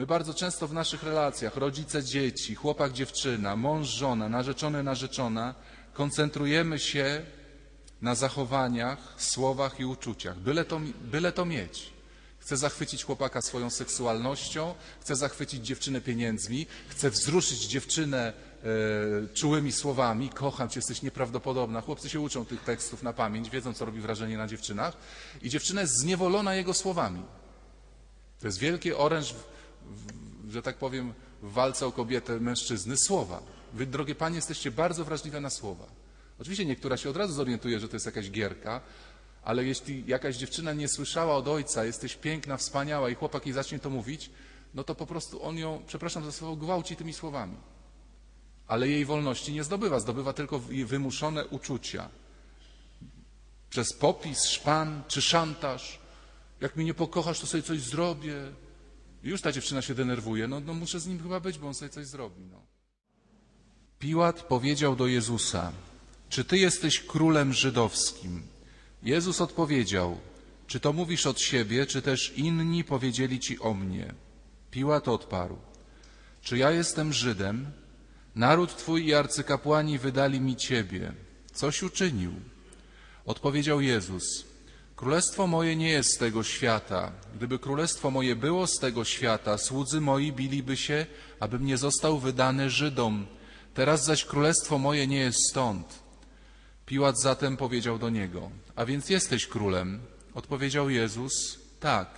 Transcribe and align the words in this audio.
My 0.00 0.06
bardzo 0.06 0.34
często 0.34 0.68
w 0.68 0.72
naszych 0.72 1.02
relacjach, 1.02 1.56
rodzice, 1.56 2.04
dzieci, 2.04 2.54
chłopak, 2.54 2.92
dziewczyna, 2.92 3.56
mąż, 3.56 3.88
żona, 3.88 4.28
narzeczony, 4.28 4.82
narzeczona, 4.82 5.54
koncentrujemy 5.92 6.78
się 6.78 7.22
na 8.02 8.14
zachowaniach, 8.14 9.14
słowach 9.16 9.80
i 9.80 9.84
uczuciach. 9.84 10.38
Byle 10.38 10.64
to, 10.64 10.80
byle 11.00 11.32
to 11.32 11.44
mieć. 11.44 11.92
Chcę 12.38 12.56
zachwycić 12.56 13.04
chłopaka 13.04 13.42
swoją 13.42 13.70
seksualnością, 13.70 14.74
chcę 15.00 15.16
zachwycić 15.16 15.66
dziewczynę 15.66 16.00
pieniędzmi, 16.00 16.66
chcę 16.88 17.10
wzruszyć 17.10 17.66
dziewczynę 17.66 18.32
e, 18.32 19.34
czułymi 19.34 19.72
słowami. 19.72 20.28
Kocham 20.28 20.68
cię, 20.68 20.78
jesteś 20.78 21.02
nieprawdopodobna. 21.02 21.80
Chłopcy 21.80 22.08
się 22.08 22.20
uczą 22.20 22.44
tych 22.44 22.64
tekstów 22.64 23.02
na 23.02 23.12
pamięć, 23.12 23.50
wiedzą, 23.50 23.74
co 23.74 23.84
robi 23.84 24.00
wrażenie 24.00 24.38
na 24.38 24.46
dziewczynach. 24.46 24.96
I 25.42 25.50
dziewczyna 25.50 25.80
jest 25.80 25.98
zniewolona 25.98 26.54
jego 26.54 26.74
słowami. 26.74 27.22
To 28.40 28.46
jest 28.46 28.58
wielki 28.58 28.94
oręż, 28.94 29.34
że 30.50 30.62
tak 30.62 30.76
powiem, 30.76 31.12
w 31.42 31.52
walce 31.52 31.86
o 31.86 31.92
kobietę 31.92 32.40
mężczyzny 32.40 32.96
słowa. 32.96 33.42
Wy, 33.72 33.86
drogie 33.86 34.14
panie, 34.14 34.36
jesteście 34.36 34.70
bardzo 34.70 35.04
wrażliwe 35.04 35.40
na 35.40 35.50
słowa. 35.50 35.86
Oczywiście 36.38 36.64
niektóra 36.64 36.96
się 36.96 37.10
od 37.10 37.16
razu 37.16 37.32
zorientuje, 37.32 37.80
że 37.80 37.88
to 37.88 37.96
jest 37.96 38.06
jakaś 38.06 38.30
gierka, 38.30 38.80
ale 39.42 39.64
jeśli 39.64 40.04
jakaś 40.06 40.36
dziewczyna 40.36 40.72
nie 40.72 40.88
słyszała 40.88 41.34
od 41.34 41.48
ojca, 41.48 41.84
jesteś 41.84 42.16
piękna, 42.16 42.56
wspaniała 42.56 43.10
i 43.10 43.14
chłopak 43.14 43.46
jej 43.46 43.52
zacznie 43.52 43.78
to 43.78 43.90
mówić, 43.90 44.30
no 44.74 44.84
to 44.84 44.94
po 44.94 45.06
prostu 45.06 45.44
on 45.44 45.58
ją, 45.58 45.82
przepraszam 45.86 46.24
za 46.24 46.32
słowo, 46.32 46.56
gwałci 46.56 46.96
tymi 46.96 47.12
słowami. 47.12 47.56
Ale 48.66 48.88
jej 48.88 49.04
wolności 49.04 49.52
nie 49.52 49.64
zdobywa, 49.64 50.00
zdobywa 50.00 50.32
tylko 50.32 50.58
wymuszone 50.86 51.46
uczucia. 51.46 52.08
Przez 53.70 53.92
popis, 53.92 54.44
szpan 54.44 55.02
czy 55.08 55.22
szantaż. 55.22 55.98
Jak 56.60 56.76
mnie 56.76 56.84
nie 56.84 56.94
pokochasz, 56.94 57.40
to 57.40 57.46
sobie 57.46 57.62
coś 57.62 57.80
zrobię. 57.80 58.34
Już 59.22 59.40
ta 59.40 59.52
dziewczyna 59.52 59.82
się 59.82 59.94
denerwuje. 59.94 60.48
No, 60.48 60.60
no 60.60 60.74
muszę 60.74 61.00
z 61.00 61.06
nim 61.06 61.22
chyba 61.22 61.40
być, 61.40 61.58
bo 61.58 61.66
on 61.68 61.74
sobie 61.74 61.88
coś 61.88 62.06
zrobi. 62.06 62.44
No. 62.44 62.62
Piłat 63.98 64.42
powiedział 64.42 64.96
do 64.96 65.06
Jezusa, 65.06 65.72
czy 66.28 66.44
ty 66.44 66.58
jesteś 66.58 67.00
królem 67.00 67.52
żydowskim? 67.52 68.42
Jezus 69.02 69.40
odpowiedział, 69.40 70.18
czy 70.66 70.80
to 70.80 70.92
mówisz 70.92 71.26
od 71.26 71.40
siebie, 71.40 71.86
czy 71.86 72.02
też 72.02 72.32
inni 72.36 72.84
powiedzieli 72.84 73.40
ci 73.40 73.58
o 73.58 73.74
mnie? 73.74 74.14
Piłat 74.70 75.08
odparł, 75.08 75.58
czy 76.42 76.58
ja 76.58 76.70
jestem 76.70 77.12
Żydem? 77.12 77.66
Naród 78.34 78.76
twój 78.76 79.06
i 79.06 79.14
arcykapłani 79.14 79.98
wydali 79.98 80.40
mi 80.40 80.56
ciebie. 80.56 81.12
Coś 81.52 81.82
uczynił. 81.82 82.32
Odpowiedział 83.24 83.80
Jezus, 83.80 84.44
królestwo 85.00 85.46
moje 85.46 85.76
nie 85.76 85.88
jest 85.88 86.14
z 86.14 86.18
tego 86.18 86.42
świata. 86.42 87.12
Gdyby 87.34 87.58
królestwo 87.58 88.10
moje 88.10 88.36
było 88.36 88.66
z 88.66 88.78
tego 88.78 89.04
świata, 89.04 89.58
słudzy 89.58 90.00
moi 90.00 90.32
biliby 90.32 90.76
się, 90.76 91.06
abym 91.40 91.66
nie 91.66 91.76
został 91.76 92.18
wydany 92.18 92.70
Żydom. 92.70 93.26
Teraz 93.74 94.04
zaś 94.04 94.24
królestwo 94.24 94.78
moje 94.78 95.06
nie 95.06 95.18
jest 95.18 95.48
stąd. 95.50 95.98
Piłat 96.86 97.20
zatem 97.20 97.56
powiedział 97.56 97.98
do 97.98 98.10
niego, 98.10 98.50
a 98.76 98.84
więc 98.84 99.10
jesteś 99.10 99.46
królem? 99.46 100.00
Odpowiedział 100.34 100.90
Jezus, 100.90 101.58
tak, 101.80 102.08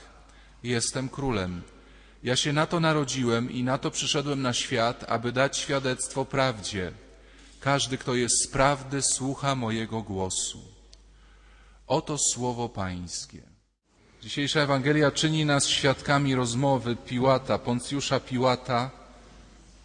jestem 0.62 1.08
królem. 1.08 1.62
Ja 2.22 2.36
się 2.36 2.52
na 2.52 2.66
to 2.66 2.80
narodziłem 2.80 3.50
i 3.50 3.62
na 3.62 3.78
to 3.78 3.90
przyszedłem 3.90 4.42
na 4.42 4.52
świat, 4.52 5.04
aby 5.08 5.32
dać 5.32 5.58
świadectwo 5.58 6.24
prawdzie. 6.24 6.92
Każdy, 7.60 7.98
kto 7.98 8.14
jest 8.14 8.44
z 8.44 8.46
prawdy, 8.46 9.02
słucha 9.02 9.54
mojego 9.54 10.02
głosu. 10.02 10.71
Oto 11.86 12.18
słowo 12.18 12.68
Pańskie. 12.68 13.42
Dzisiejsza 14.22 14.60
Ewangelia 14.60 15.10
czyni 15.10 15.46
nas 15.46 15.68
świadkami 15.68 16.34
rozmowy 16.34 16.96
Piłata, 16.96 17.58
Poncjusza 17.58 18.20
Piłata, 18.20 18.90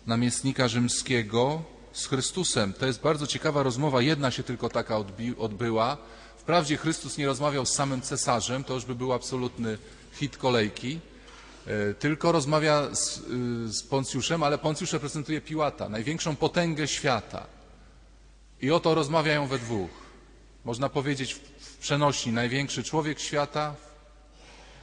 namiestnika 0.08 0.68
rzymskiego, 0.68 1.64
z 1.98 2.06
Chrystusem. 2.06 2.74
To 2.74 2.86
jest 2.86 3.02
bardzo 3.02 3.28
ciekawa 3.28 3.64
rozmowa, 3.64 4.02
jedna 4.02 4.32
się 4.32 4.44
tylko 4.44 4.70
taka 4.70 4.98
odbyła. 5.38 5.98
Wprawdzie 6.38 6.78
Chrystus 6.78 7.18
nie 7.18 7.26
rozmawiał 7.26 7.66
z 7.66 7.74
samym 7.74 8.02
cesarzem, 8.02 8.64
to 8.64 8.74
już 8.74 8.86
by 8.86 8.96
był 8.96 9.14
absolutny 9.14 9.78
hit 10.14 10.38
kolejki, 10.38 11.00
e, 11.68 11.94
tylko 11.94 12.32
rozmawia 12.32 12.96
z, 12.96 13.18
y, 13.18 13.74
z 13.74 13.84
Poncjuszem, 13.84 14.44
ale 14.44 14.58
Poncjusz 14.58 14.94
reprezentuje 14.94 15.42
Piłata, 15.42 15.90
największą 15.90 16.36
potęgę 16.36 16.88
świata. 16.88 17.48
I 18.62 18.72
oto 18.72 18.96
rozmawiają 18.96 19.48
we 19.48 19.60
dwóch. 19.60 19.90
Można 20.66 20.90
powiedzieć 20.90 21.40
w 21.78 21.80
przenośni 21.80 22.32
największy 22.32 22.84
człowiek 22.84 23.20
świata, 23.20 23.76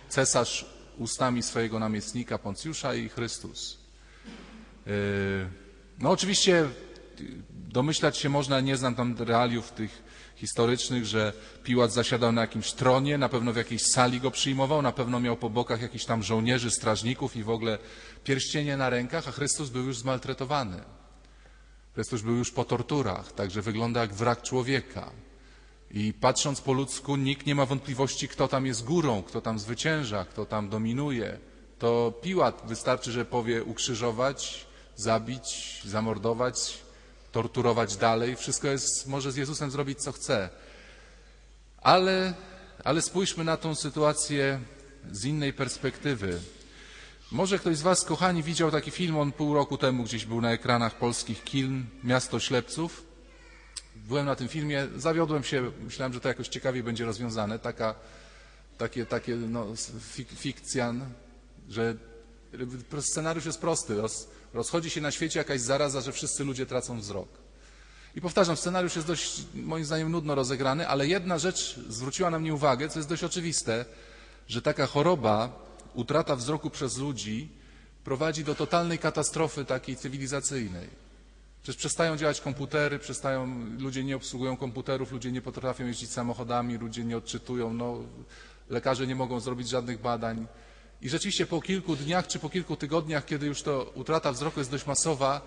cesarz 0.09 0.67
ustami 0.99 1.43
swojego 1.43 1.79
namiestnika 1.79 2.39
Poncjusza 2.39 2.95
i 2.95 3.09
Chrystus. 3.09 3.79
E, 4.87 4.91
no 5.99 6.11
oczywiście 6.11 6.69
domyślać 7.51 8.17
się 8.17 8.29
można, 8.29 8.61
nie 8.61 8.77
znam 8.77 8.95
tam 8.95 9.17
realiów 9.19 9.73
tych 9.73 10.03
historycznych, 10.37 11.05
że 11.05 11.33
Piłat 11.65 11.93
zasiadał 11.93 12.33
na 12.33 12.41
jakimś 12.41 12.73
tronie, 12.73 13.19
na 13.19 13.29
pewno 13.29 13.53
w 13.53 13.57
jakiejś 13.57 13.83
sali 13.83 14.21
go 14.21 14.31
przyjmował, 14.31 14.83
na 14.83 14.93
pewno 14.93 15.21
miał 15.21 15.37
po 15.37 15.51
bokach 15.51 15.83
jakichś 15.83 16.05
tam 16.05 16.23
żołnierzy, 16.23 16.71
strażników 16.71 17.37
i 17.37 17.43
w 17.43 17.51
ogóle 17.51 17.79
pierścienie 18.25 18.77
na 18.77 18.91
rękach, 18.91 19.29
a 19.29 19.33
Chrystus 19.33 19.71
był 19.71 19.85
już 19.85 19.99
zmaltretowany. 19.99 20.83
Chrystus 21.95 22.23
był 22.23 22.37
już 22.37 22.51
po 22.51 22.65
torturach, 22.65 23.33
także 23.33 23.63
wygląda 23.63 24.01
jak 24.01 24.15
wrak 24.15 24.43
człowieka. 24.43 25.11
I 25.95 26.13
patrząc 26.13 26.61
po 26.61 26.73
ludzku, 26.73 27.17
nikt 27.17 27.47
nie 27.47 27.55
ma 27.55 27.67
wątpliwości, 27.67 28.29
kto 28.29 28.49
tam 28.49 28.67
jest 28.67 28.85
górą, 28.85 29.23
kto 29.23 29.41
tam 29.41 29.59
zwycięża, 29.59 30.25
kto 30.25 30.47
tam 30.47 30.69
dominuje. 30.69 31.39
To 31.79 32.13
Piłat 32.23 32.63
wystarczy, 32.67 33.13
że 33.13 33.25
powie 33.25 33.65
ukrzyżować, 33.65 34.67
zabić, 34.97 35.81
zamordować, 35.85 36.79
torturować 37.33 37.97
dalej. 37.97 38.37
Wszystko 38.37 38.69
jest, 38.69 39.07
może 39.07 39.33
z 39.33 39.37
Jezusem 39.37 39.71
zrobić 39.71 39.99
co 39.99 40.13
chce. 40.13 40.49
Ale, 41.83 42.35
ale 42.85 43.03
spójrzmy 43.03 43.45
na 43.45 43.57
tą 43.57 43.75
sytuację 43.75 44.61
z 45.13 45.25
innej 45.25 45.53
perspektywy. 45.53 46.41
Może 47.33 47.59
ktoś 47.59 47.77
z 47.77 47.83
Was, 47.83 48.05
kochani, 48.05 48.43
widział 48.43 48.71
taki 48.71 48.91
film, 48.91 49.19
on 49.19 49.33
pół 49.33 49.55
roku 49.55 49.79
temu 49.79 50.05
gdzieś 50.05 50.27
był 50.27 50.41
na 50.41 50.53
ekranach 50.53 50.99
polskich 50.99 51.45
kin, 51.45 51.87
Miasto 52.05 52.41
Ślepców. 52.41 53.14
Byłem 53.97 54.27
na 54.27 54.37
tym 54.37 54.49
filmie, 54.49 54.87
zawiodłem 54.97 55.45
się, 55.45 55.71
myślałem, 55.81 56.13
że 56.13 56.21
to 56.21 56.29
jakoś 56.29 56.49
ciekawie 56.49 56.83
będzie 56.83 57.05
rozwiązane. 57.05 57.59
Taka, 57.59 57.95
takie, 58.79 59.07
takie 59.07 59.37
no, 59.37 59.67
fik 60.01 60.29
fikcjan, 60.29 61.07
że 61.69 61.95
scenariusz 63.01 63.47
jest 63.47 63.61
prosty. 63.61 63.95
Roz, 63.95 64.29
Rozchodzi 64.55 64.91
się 64.91 65.01
na 65.01 65.11
świecie 65.11 65.39
jakaś 65.39 65.61
zaraza, 65.61 66.01
że 66.01 66.13
wszyscy 66.13 66.45
ludzie 66.45 66.67
tracą 66.67 66.99
wzrok. 67.01 67.29
I 68.15 68.21
powtarzam, 68.21 68.57
scenariusz 68.57 68.97
jest 68.97 69.09
dość, 69.09 69.43
moim 69.55 69.85
zdaniem, 69.85 70.11
nudno 70.11 70.35
rozegrany, 70.35 70.89
ale 70.89 71.07
jedna 71.07 71.39
rzecz 71.39 71.81
zwróciła 71.89 72.31
na 72.31 72.39
mnie 72.39 72.55
uwagę, 72.55 72.89
co 72.89 72.99
jest 72.99 73.09
dość 73.09 73.25
oczywiste, 73.25 73.85
że 74.49 74.63
taka 74.63 74.87
choroba, 74.87 75.65
utrata 75.95 76.37
wzroku 76.37 76.71
przez 76.71 76.99
ludzi 76.99 77.49
prowadzi 78.05 78.45
do 78.45 78.55
totalnej 78.55 78.99
katastrofy 78.99 79.65
takiej 79.65 79.97
cywilizacyjnej. 79.97 81.04
Przecież 81.65 81.79
przestają 81.79 82.17
działać 82.17 82.41
komputery, 82.41 82.99
przestają, 82.99 83.67
ludzie 83.79 84.05
nie 84.05 84.17
obsługują 84.17 84.57
komputerów, 84.57 85.13
ludzie 85.13 85.33
nie 85.33 85.43
potrafią 85.43 85.87
jeździć 85.87 86.11
samochodami, 86.11 86.77
ludzie 86.77 87.05
nie 87.05 87.17
odczytują, 87.17 87.73
no, 87.73 87.99
lekarze 88.71 89.07
nie 89.07 89.15
mogą 89.15 89.41
zrobić 89.41 89.69
żadnych 89.69 90.01
badań. 90.01 90.47
I 91.03 91.09
rzeczywiście 91.09 91.47
po 91.47 91.61
kilku 91.61 91.97
dniach 91.97 92.27
czy 92.27 92.39
po 92.39 92.51
kilku 92.51 92.77
tygodniach, 92.77 93.27
kiedy 93.27 93.47
już 93.47 93.63
to 93.63 93.93
utrata 93.95 94.33
wzroku 94.33 94.61
jest 94.61 94.71
dość 94.71 94.87
masowa, 94.87 95.41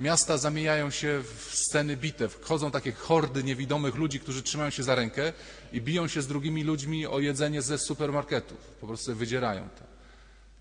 miasta 0.00 0.38
zamieniają 0.38 0.90
się 0.90 1.22
w 1.22 1.54
sceny 1.54 1.96
bitew. 1.96 2.44
Chodzą 2.44 2.70
takie 2.70 2.92
hordy 2.92 3.44
niewidomych 3.44 3.94
ludzi, 3.94 4.20
którzy 4.20 4.42
trzymają 4.42 4.70
się 4.70 4.82
za 4.82 4.94
rękę 4.94 5.32
i 5.72 5.80
biją 5.80 6.08
się 6.08 6.22
z 6.22 6.26
drugimi 6.26 6.64
ludźmi 6.64 7.06
o 7.06 7.20
jedzenie 7.20 7.62
ze 7.62 7.78
supermarketów. 7.78 8.58
Po 8.58 8.86
prostu 8.86 9.14
wydzierają 9.14 9.62
to. 9.62 9.84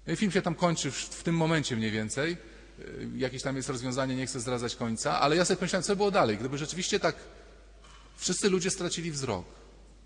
No 0.08 0.14
I 0.14 0.16
film 0.16 0.32
się 0.32 0.42
tam 0.42 0.56
kończy 0.56 0.92
w 0.92 1.24
tym 1.24 1.36
momencie 1.36 1.76
mniej 1.76 1.92
więcej. 1.92 2.38
Y, 2.82 3.10
jakieś 3.18 3.42
tam 3.42 3.56
jest 3.56 3.70
rozwiązanie, 3.70 4.16
nie 4.16 4.26
chcę 4.26 4.40
zdradzać 4.40 4.76
końca, 4.76 5.20
ale 5.20 5.36
ja 5.36 5.46
sobie 5.46 5.58
pomyślałem, 5.58 5.84
co 5.84 5.96
było 5.96 6.12
dalej. 6.12 6.38
Gdyby 6.38 6.58
rzeczywiście 6.58 7.00
tak 7.00 7.16
wszyscy 8.18 8.50
ludzie 8.50 8.70
stracili 8.70 9.12
wzrok, 9.12 9.46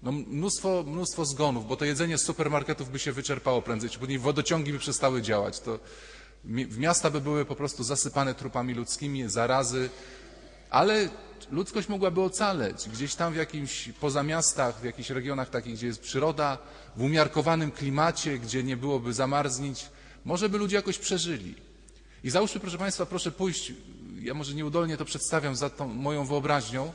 no, 0.03 0.11
mnóstwo, 0.11 0.83
mnóstwo 0.87 1.25
zgonów, 1.25 1.67
bo 1.67 1.75
to 1.75 1.85
jedzenie 1.85 2.17
z 2.17 2.21
supermarketów 2.21 2.91
by 2.91 2.99
się 2.99 3.11
wyczerpało 3.11 3.61
prędzej 3.61 3.89
czy 3.89 3.99
później, 3.99 4.19
wodociągi 4.19 4.73
by 4.73 4.79
przestały 4.79 5.21
działać. 5.21 5.59
To 5.59 5.79
miasta 6.77 7.09
by 7.09 7.21
były 7.21 7.45
po 7.45 7.55
prostu 7.55 7.83
zasypane 7.83 8.35
trupami 8.35 8.73
ludzkimi, 8.73 9.29
zarazy, 9.29 9.89
ale 10.69 11.09
ludzkość 11.51 11.89
mogłaby 11.89 12.21
ocaleć. 12.21 12.89
Gdzieś 12.89 13.15
tam 13.15 13.33
w 13.33 13.35
jakimś, 13.35 13.89
poza 13.99 14.23
miastach, 14.23 14.81
w 14.81 14.83
jakichś 14.83 15.09
regionach 15.09 15.49
takich, 15.49 15.73
gdzie 15.73 15.87
jest 15.87 16.01
przyroda, 16.01 16.57
w 16.95 17.01
umiarkowanym 17.01 17.71
klimacie, 17.71 18.39
gdzie 18.39 18.63
nie 18.63 18.77
byłoby 18.77 19.13
zamarznić, 19.13 19.85
może 20.25 20.49
by 20.49 20.57
ludzie 20.57 20.75
jakoś 20.75 20.97
przeżyli. 20.97 21.55
I 22.25 22.29
załóżmy, 22.29 22.59
proszę 22.61 22.77
Państwa, 22.77 23.05
proszę 23.05 23.31
pójść, 23.31 23.73
ja 24.21 24.33
może 24.33 24.53
nieudolnie 24.53 24.97
to 24.97 25.05
przedstawiam 25.05 25.55
za 25.55 25.69
tą 25.69 25.87
moją 25.87 26.25
wyobraźnią, 26.25 26.93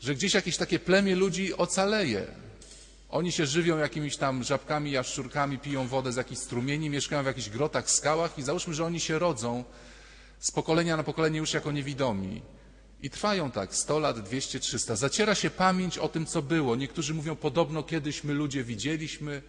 że 0.00 0.14
gdzieś 0.14 0.34
jakieś 0.34 0.56
takie 0.56 0.78
plemię 0.78 1.16
ludzi 1.16 1.54
ocaleje. 1.54 2.26
Oni 3.10 3.32
się 3.32 3.46
żywią 3.46 3.78
jakimiś 3.78 4.16
tam 4.16 4.44
żabkami, 4.44 4.90
jaszczurkami, 4.90 5.58
piją 5.58 5.88
wodę 5.88 6.12
z 6.12 6.16
jakichś 6.16 6.40
strumieni, 6.40 6.90
mieszkają 6.90 7.22
w 7.22 7.26
jakichś 7.26 7.48
grotach, 7.48 7.90
skałach 7.90 8.38
i 8.38 8.42
załóżmy, 8.42 8.74
że 8.74 8.84
oni 8.84 9.00
się 9.00 9.18
rodzą 9.18 9.64
z 10.38 10.50
pokolenia 10.50 10.96
na 10.96 11.02
pokolenie 11.02 11.38
już 11.38 11.52
jako 11.52 11.72
niewidomi. 11.72 12.42
I 13.02 13.10
trwają 13.10 13.50
tak 13.50 13.74
100 13.74 13.98
lat, 13.98 14.20
200, 14.20 14.60
300. 14.60 14.96
Zaciera 14.96 15.34
się 15.34 15.50
pamięć 15.50 15.98
o 15.98 16.08
tym, 16.08 16.26
co 16.26 16.42
było. 16.42 16.76
Niektórzy 16.76 17.14
mówią, 17.14 17.36
podobno 17.36 17.82
kiedyś 17.82 18.24
my 18.24 18.34
ludzie 18.34 18.64
widzieliśmy, 18.64 19.42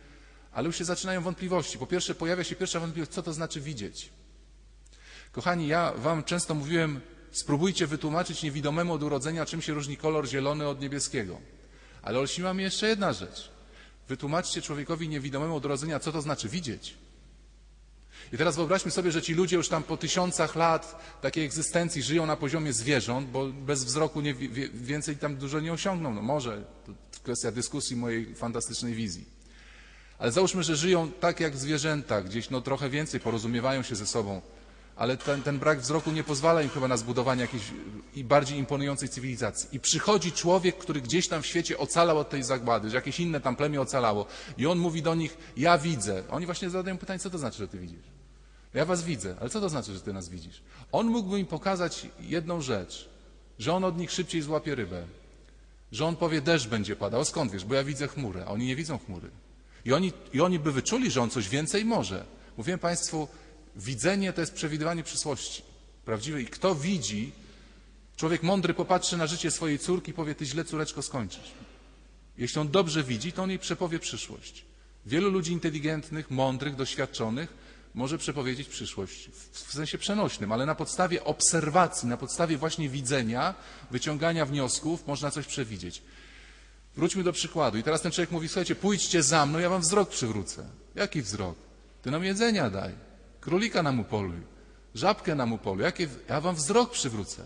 ale 0.51 0.67
już 0.67 0.77
się 0.77 0.85
zaczynają 0.85 1.21
wątpliwości. 1.21 1.77
Po 1.77 1.87
pierwsze, 1.87 2.15
pojawia 2.15 2.43
się 2.43 2.55
pierwsza 2.55 2.79
wątpliwość, 2.79 3.11
co 3.11 3.23
to 3.23 3.33
znaczy 3.33 3.61
widzieć. 3.61 4.09
Kochani, 5.31 5.67
ja 5.67 5.93
wam 5.93 6.23
często 6.23 6.55
mówiłem, 6.55 7.01
spróbujcie 7.31 7.87
wytłumaczyć 7.87 8.43
niewidomemu 8.43 8.93
od 8.93 9.03
urodzenia, 9.03 9.45
czym 9.45 9.61
się 9.61 9.73
różni 9.73 9.97
kolor 9.97 10.27
zielony 10.27 10.67
od 10.67 10.81
niebieskiego. 10.81 11.41
Ale 12.01 12.19
olśniła 12.19 12.53
mi 12.53 12.63
jeszcze 12.63 12.87
jedna 12.87 13.13
rzecz. 13.13 13.51
Wytłumaczcie 14.07 14.61
człowiekowi 14.61 15.09
niewidomemu 15.09 15.55
od 15.55 15.65
urodzenia, 15.65 15.99
co 15.99 16.11
to 16.11 16.21
znaczy 16.21 16.49
widzieć. 16.49 16.97
I 18.33 18.37
teraz 18.37 18.55
wyobraźmy 18.55 18.91
sobie, 18.91 19.11
że 19.11 19.21
ci 19.21 19.33
ludzie 19.33 19.55
już 19.55 19.69
tam 19.69 19.83
po 19.83 19.97
tysiącach 19.97 20.55
lat 20.55 21.03
takiej 21.21 21.45
egzystencji 21.45 22.03
żyją 22.03 22.25
na 22.25 22.35
poziomie 22.35 22.73
zwierząt, 22.73 23.29
bo 23.29 23.45
bez 23.45 23.83
wzroku 23.83 24.21
nie, 24.21 24.33
więcej 24.73 25.17
tam 25.17 25.35
dużo 25.35 25.59
nie 25.59 25.73
osiągną. 25.73 26.13
No 26.13 26.21
może, 26.21 26.63
to 26.85 26.91
kwestia 27.23 27.51
dyskusji 27.51 27.95
mojej 27.95 28.35
fantastycznej 28.35 28.93
wizji. 28.93 29.25
Ale 30.19 30.31
załóżmy, 30.31 30.63
że 30.63 30.75
żyją 30.75 31.11
tak 31.11 31.39
jak 31.39 31.57
zwierzęta, 31.57 32.21
gdzieś 32.21 32.49
no 32.49 32.61
trochę 32.61 32.89
więcej 32.89 33.19
porozumiewają 33.19 33.83
się 33.83 33.95
ze 33.95 34.05
sobą, 34.05 34.41
ale 34.99 35.17
ten, 35.17 35.41
ten 35.41 35.59
brak 35.59 35.79
wzroku 35.79 36.11
nie 36.11 36.23
pozwala 36.23 36.61
im 36.61 36.69
chyba 36.69 36.87
na 36.87 36.97
zbudowanie 36.97 37.41
jakiejś 37.41 37.63
i 38.15 38.23
bardziej 38.23 38.57
imponującej 38.57 39.09
cywilizacji. 39.09 39.69
I 39.71 39.79
przychodzi 39.79 40.31
człowiek, 40.31 40.77
który 40.77 41.01
gdzieś 41.01 41.27
tam 41.27 41.41
w 41.41 41.45
świecie 41.45 41.77
ocalał 41.77 42.17
od 42.17 42.29
tej 42.29 42.43
zagłady, 42.43 42.89
że 42.89 42.95
jakieś 42.95 43.19
inne 43.19 43.41
tam 43.41 43.55
plemię 43.55 43.81
ocalało 43.81 44.25
i 44.57 44.65
on 44.65 44.77
mówi 44.77 45.01
do 45.01 45.15
nich, 45.15 45.37
ja 45.57 45.77
widzę. 45.77 46.23
Oni 46.29 46.45
właśnie 46.45 46.69
zadają 46.69 46.97
pytanie, 46.97 47.19
co 47.19 47.29
to 47.29 47.37
znaczy, 47.37 47.57
że 47.57 47.67
ty 47.67 47.77
widzisz? 47.79 48.05
Ja 48.73 48.85
was 48.85 49.03
widzę, 49.03 49.35
ale 49.39 49.49
co 49.49 49.61
to 49.61 49.69
znaczy, 49.69 49.93
że 49.93 50.01
ty 50.01 50.13
nas 50.13 50.29
widzisz? 50.29 50.61
On 50.91 51.07
mógłby 51.07 51.39
im 51.39 51.45
pokazać 51.45 52.07
jedną 52.19 52.61
rzecz, 52.61 53.09
że 53.59 53.73
on 53.73 53.83
od 53.83 53.97
nich 53.97 54.11
szybciej 54.11 54.41
złapie 54.41 54.75
rybę, 54.75 55.03
że 55.91 56.05
on 56.05 56.15
powie, 56.15 56.41
deszcz 56.41 56.67
będzie 56.67 56.95
padał. 56.95 57.25
Skąd 57.25 57.51
wiesz? 57.51 57.65
Bo 57.65 57.75
ja 57.75 57.83
widzę 57.83 58.07
chmurę, 58.07 58.43
a 58.47 58.51
oni 58.51 58.65
nie 58.65 58.75
widzą 58.75 58.97
chmury. 58.97 59.29
I 59.85 59.93
oni, 59.93 60.13
I 60.33 60.41
oni 60.41 60.59
by 60.59 60.71
wyczuli, 60.71 61.11
że 61.11 61.21
on 61.21 61.29
coś 61.29 61.49
więcej 61.49 61.85
może. 61.85 62.25
Mówiłem 62.57 62.79
Państwu, 62.79 63.27
widzenie 63.79 64.33
to 64.33 64.41
jest 64.41 64.53
przewidywanie 64.53 65.03
przyszłości. 65.03 65.63
Prawdziwe. 66.05 66.41
I 66.41 66.45
kto 66.45 66.75
widzi, 66.75 67.31
człowiek 68.15 68.43
mądry 68.43 68.73
popatrzy 68.73 69.17
na 69.17 69.27
życie 69.27 69.51
swojej 69.51 69.79
córki 69.79 70.11
i 70.11 70.13
powie, 70.13 70.35
ty 70.35 70.45
źle 70.45 70.65
córeczko 70.65 71.01
skończysz. 71.01 71.51
Jeśli 72.37 72.61
on 72.61 72.69
dobrze 72.69 73.03
widzi, 73.03 73.31
to 73.31 73.43
on 73.43 73.49
jej 73.49 73.59
przepowie 73.59 73.99
przyszłość. 73.99 74.65
Wielu 75.05 75.29
ludzi 75.29 75.51
inteligentnych, 75.51 76.31
mądrych, 76.31 76.75
doświadczonych 76.75 77.53
może 77.93 78.17
przepowiedzieć 78.17 78.67
przyszłość 78.67 79.29
w 79.51 79.73
sensie 79.73 79.97
przenośnym, 79.97 80.51
ale 80.51 80.65
na 80.65 80.75
podstawie 80.75 81.23
obserwacji, 81.23 82.07
na 82.07 82.17
podstawie 82.17 82.57
właśnie 82.57 82.89
widzenia, 82.89 83.53
wyciągania 83.91 84.45
wniosków 84.45 85.07
można 85.07 85.31
coś 85.31 85.45
przewidzieć. 85.45 86.01
Wróćmy 86.95 87.23
do 87.23 87.33
przykładu. 87.33 87.77
I 87.77 87.83
teraz 87.83 88.01
ten 88.01 88.11
człowiek 88.11 88.31
mówi, 88.31 88.47
słuchajcie, 88.47 88.75
pójdźcie 88.75 89.23
za 89.23 89.45
mną, 89.45 89.59
ja 89.59 89.69
wam 89.69 89.81
wzrok 89.81 90.09
przywrócę. 90.09 90.65
Jaki 90.95 91.21
wzrok? 91.21 91.55
Ty 92.01 92.11
nam 92.11 92.23
jedzenia 92.23 92.69
daj. 92.69 93.08
Królika 93.49 93.83
nam 93.83 93.99
upoluj. 93.99 94.41
Żabkę 94.95 95.35
nam 95.35 95.53
upoluj. 95.53 95.83
Jakie... 95.83 96.07
Ja 96.29 96.41
wam 96.41 96.55
wzrok 96.55 96.91
przywrócę. 96.91 97.43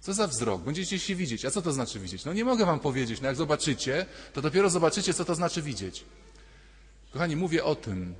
Co 0.00 0.14
za 0.14 0.26
wzrok? 0.26 0.62
Będziecie 0.62 0.98
się 0.98 1.14
widzieć. 1.14 1.44
A 1.44 1.50
co 1.50 1.62
to 1.62 1.72
znaczy 1.72 2.00
widzieć? 2.00 2.24
No 2.24 2.32
nie 2.32 2.44
mogę 2.44 2.66
wam 2.66 2.80
powiedzieć. 2.80 3.20
No 3.20 3.26
jak 3.26 3.36
zobaczycie, 3.36 4.06
to 4.32 4.42
dopiero 4.42 4.70
zobaczycie, 4.70 5.14
co 5.14 5.24
to 5.24 5.34
znaczy 5.34 5.62
widzieć. 5.62 6.04
Kochani, 7.12 7.36
mówię 7.36 7.64
o 7.64 7.74
tym, 7.74 8.14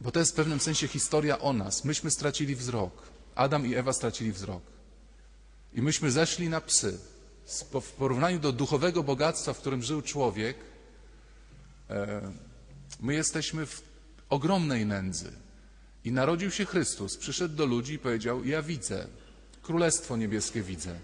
bo 0.00 0.12
to 0.12 0.18
jest 0.18 0.32
w 0.32 0.34
pewnym 0.34 0.60
sensie 0.60 0.88
historia 0.88 1.38
o 1.38 1.52
nas. 1.52 1.84
Myśmy 1.84 2.10
stracili 2.10 2.56
wzrok. 2.56 2.92
Adam 3.34 3.66
i 3.66 3.74
Ewa 3.74 3.92
stracili 3.92 4.32
wzrok. 4.32 4.62
I 5.74 5.82
myśmy 5.82 6.10
zeszli 6.10 6.48
na 6.48 6.60
psy. 6.60 6.98
W 7.82 7.92
porównaniu 7.92 8.38
do 8.38 8.52
duchowego 8.52 9.02
bogactwa, 9.02 9.52
w 9.52 9.58
którym 9.58 9.82
żył 9.82 10.02
człowiek, 10.02 10.56
e, 11.90 12.20
my 13.00 13.14
jesteśmy 13.14 13.66
w 13.66 13.82
ogromnej 14.28 14.86
nędzy. 14.86 15.41
I 16.04 16.12
narodził 16.12 16.50
się 16.50 16.64
Chrystus, 16.64 17.16
przyszedł 17.16 17.56
do 17.56 17.66
ludzi 17.66 17.94
i 17.94 17.98
powiedział: 17.98 18.44
Ja 18.44 18.62
widzę, 18.62 19.06
królestwo 19.62 20.16
niebieskie 20.16 20.62
widzę. 20.62 20.98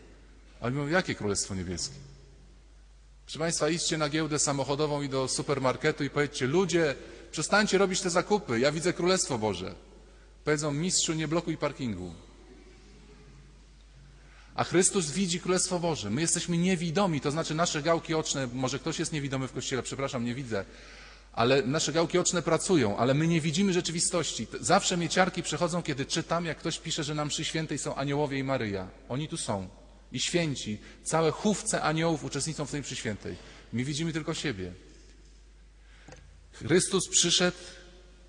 Ale 0.61 0.73
mówią: 0.73 0.89
Jakie 0.89 1.15
królestwo 1.15 1.55
niebieskie? 1.55 1.95
Proszę 3.27 3.39
Państwa, 3.39 3.69
idźcie 3.69 3.99
na 3.99 4.09
giełdę 4.09 4.39
samochodową 4.39 5.03
i 5.03 5.09
do 5.09 5.29
supermarketu 5.29 6.05
i 6.05 6.11
powiedzcie: 6.11 6.47
Ludzie, 6.47 6.95
przestańcie 7.31 7.79
robić 7.79 8.01
te 8.01 8.11
zakupy, 8.11 8.61
ja 8.61 8.73
widzę 8.73 8.93
Królestwo 8.93 9.39
Boże. 9.39 9.75
Powiedzą: 10.45 10.73
Mistrzu, 10.73 11.15
nie 11.15 11.29
blokuj 11.29 11.57
parkingu. 11.57 12.15
A 14.55 14.65
Chrystus 14.65 15.11
widzi 15.11 15.41
Królestwo 15.41 15.81
Boże. 15.81 16.11
My 16.11 16.21
jesteśmy 16.21 16.59
niewidomi, 16.59 17.21
to 17.21 17.31
znaczy 17.31 17.55
nasze 17.55 17.83
gałki 17.83 18.15
oczne, 18.15 18.49
może 18.53 18.79
ktoś 18.79 18.99
jest 18.99 19.13
niewidomy 19.13 19.49
w 19.49 19.53
kościele, 19.53 19.83
przepraszam, 19.83 20.25
nie 20.25 20.35
widzę, 20.35 20.65
ale 21.39 21.63
nasze 21.63 21.93
gałki 21.93 22.19
oczne 22.19 22.43
pracują, 22.43 22.97
ale 22.97 23.15
my 23.15 23.27
nie 23.27 23.41
widzimy 23.41 23.73
rzeczywistości. 23.73 24.47
Zawsze 24.61 24.97
mieciarki 24.97 25.43
przechodzą, 25.43 25.83
kiedy 25.83 26.07
czytam, 26.07 26.45
jak 26.45 26.59
ktoś 26.59 26.79
pisze, 26.79 27.05
że 27.05 27.15
na 27.15 27.25
mszy 27.25 27.45
świętej 27.45 27.79
są 27.79 27.95
aniołowie 27.95 28.39
i 28.39 28.45
Maryja. 28.45 28.89
Oni 29.09 29.29
tu 29.29 29.37
są. 29.37 29.69
I 30.13 30.21
święci, 30.21 30.79
całe 31.05 31.31
chówce 31.31 31.83
aniołów 31.83 32.25
uczestniczą 32.25 32.67
w 32.67 32.71
tej 32.71 32.81
mszy 32.81 32.97
świętej. 32.97 33.37
My 33.73 33.85
widzimy 33.85 34.13
tylko 34.13 34.35
siebie. 34.35 34.73
Chrystus 36.53 37.09
przyszedł 37.09 37.57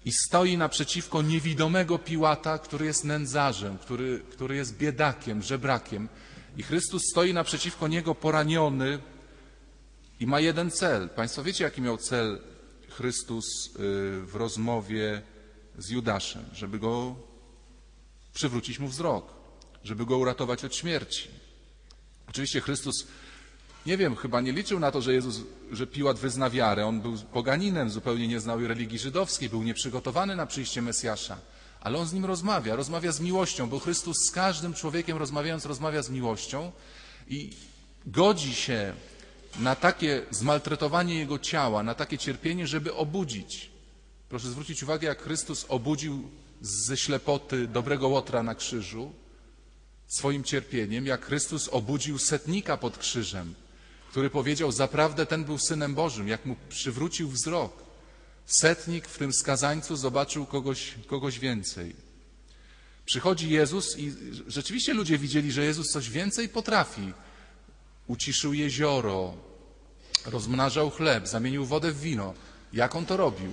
i 0.06 0.12
stoi 0.12 0.58
naprzeciwko 0.58 1.22
niewidomego 1.22 2.00
Piłata, 2.00 2.58
który 2.58 2.86
jest 2.86 3.04
nędzarzem, 3.04 3.78
który, 3.78 4.22
który 4.32 4.56
jest 4.56 4.78
biedakiem, 4.78 5.44
żebrakiem. 5.44 6.10
I 6.58 6.64
Chrystus 6.64 7.02
stoi 7.12 7.34
naprzeciwko 7.34 7.88
niego 7.88 8.16
poraniony 8.16 9.00
i 10.20 10.28
ma 10.28 10.40
jeden 10.40 10.72
cel. 10.72 11.10
Państwo 11.10 11.44
wiecie, 11.44 11.64
jaki 11.64 11.82
miał 11.82 11.98
cel 11.98 12.40
Chrystus 12.90 13.46
y, 13.46 13.70
w 14.22 14.32
rozmowie 14.34 15.22
z 15.78 15.90
Judaszem? 15.90 16.46
Żeby 16.54 16.80
go 16.80 17.16
przywrócić 18.34 18.80
mu 18.80 18.88
wzrok, 18.88 19.34
żeby 19.84 20.06
go 20.06 20.18
uratować 20.18 20.66
od 20.66 20.76
śmierci. 20.76 21.28
Oczywiście 22.30 22.62
Chrystus 22.62 23.08
nie 23.86 23.98
wiem, 23.98 24.16
chyba 24.16 24.42
nie 24.42 24.52
liczył 24.52 24.80
na 24.80 24.92
to, 24.92 25.02
że 25.02 25.14
Jezus, 25.14 25.42
że 25.72 25.88
Piłat 25.88 26.20
wyzna 26.20 26.50
wiarę. 26.50 26.86
On 26.86 27.02
był 27.02 27.18
poganinem, 27.18 27.90
zupełnie 27.90 28.28
nie 28.28 28.40
znał 28.40 28.68
religii 28.68 29.00
żydowskiej, 29.00 29.50
był 29.50 29.64
nieprzygotowany 29.64 30.36
na 30.36 30.46
przyjście 30.46 30.82
Mesjasza. 30.82 31.38
Ale 31.82 31.98
on 31.98 32.08
z 32.08 32.14
nim 32.14 32.26
rozmawia, 32.26 32.76
rozmawia 32.76 33.12
z 33.12 33.20
miłością, 33.20 33.70
bo 33.70 33.80
Chrystus 33.80 34.18
z 34.28 34.32
każdym 34.32 34.74
człowiekiem 34.74 35.18
rozmawiając, 35.18 35.66
rozmawia 35.66 36.04
z 36.04 36.10
miłością 36.10 36.72
i 37.28 37.50
godzi 38.06 38.56
się 38.56 38.94
na 39.60 39.76
takie 39.76 40.22
zmaltretowanie 40.32 41.20
jego 41.20 41.40
ciała, 41.40 41.84
na 41.84 41.96
takie 41.96 42.18
cierpienie, 42.18 42.68
żeby 42.68 42.94
obudzić. 42.94 43.70
Proszę 44.30 44.48
zwrócić 44.48 44.84
uwagę, 44.84 45.08
jak 45.08 45.22
Chrystus 45.22 45.66
obudził 45.70 46.30
ze 46.62 46.98
ślepoty 46.98 47.68
dobrego 47.68 48.08
łotra 48.08 48.44
na 48.44 48.56
krzyżu 48.56 49.14
swoim 50.08 50.44
cierpieniem, 50.44 51.06
jak 51.06 51.26
Chrystus 51.26 51.68
obudził 51.68 52.18
setnika 52.18 52.78
pod 52.78 52.98
krzyżem, 52.98 53.54
który 54.10 54.30
powiedział, 54.30 54.72
zaprawdę 54.72 55.26
ten 55.26 55.44
był 55.44 55.58
Synem 55.58 55.96
Bożym, 55.96 56.28
jak 56.28 56.46
mu 56.46 56.56
przywrócił 56.70 57.30
wzrok. 57.30 57.84
Setnik 58.46 59.08
w 59.08 59.18
tym 59.18 59.34
skazańcu 59.34 59.96
zobaczył 59.96 60.46
kogoś, 60.46 60.96
kogoś 61.08 61.40
więcej. 61.40 61.96
Przychodzi 63.06 63.50
Jezus 63.50 63.98
i 63.98 64.14
rzeczywiście 64.48 64.94
ludzie 64.94 65.18
widzieli, 65.18 65.52
że 65.52 65.66
Jezus 65.66 65.88
coś 65.88 66.10
więcej 66.10 66.50
potrafi. 66.50 67.14
Uciszył 68.10 68.54
jezioro, 68.54 69.34
rozmnażał 70.26 70.90
chleb, 70.90 71.28
zamienił 71.28 71.66
wodę 71.66 71.92
w 71.92 72.00
wino. 72.00 72.34
Jak 72.74 72.96
on 72.96 73.06
to 73.06 73.18
robił? 73.18 73.52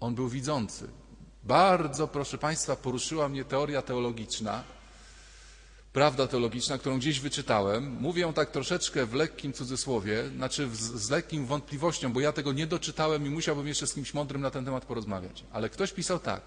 On 0.00 0.14
był 0.14 0.28
widzący. 0.28 0.88
Bardzo, 1.42 2.08
proszę 2.08 2.38
Państwa, 2.38 2.76
poruszyła 2.76 3.28
mnie 3.28 3.44
teoria 3.44 3.82
teologiczna, 3.82 4.64
prawda 5.92 6.26
teologiczna, 6.26 6.78
którą 6.78 6.98
gdzieś 6.98 7.20
wyczytałem. 7.20 7.96
Mówię 8.00 8.22
ją 8.22 8.32
tak 8.32 8.50
troszeczkę 8.50 9.06
w 9.06 9.14
lekkim 9.14 9.52
cudzysłowie, 9.52 10.28
znaczy 10.36 10.68
z, 10.72 11.10
lekkim 11.10 11.46
wątpliwością, 11.46 12.12
bo 12.12 12.20
ja 12.20 12.32
tego 12.32 12.52
nie 12.52 12.66
doczytałem 12.66 13.26
i 13.26 13.30
musiałbym 13.30 13.66
jeszcze 13.66 13.86
z 13.86 13.94
kimś 13.94 14.14
mądrym 14.14 14.42
na 14.42 14.50
ten 14.50 14.64
temat 14.64 14.84
porozmawiać. 14.84 15.44
Ale 15.52 15.68
ktoś 15.68 15.92
pisał 15.92 16.18
tak. 16.18 16.42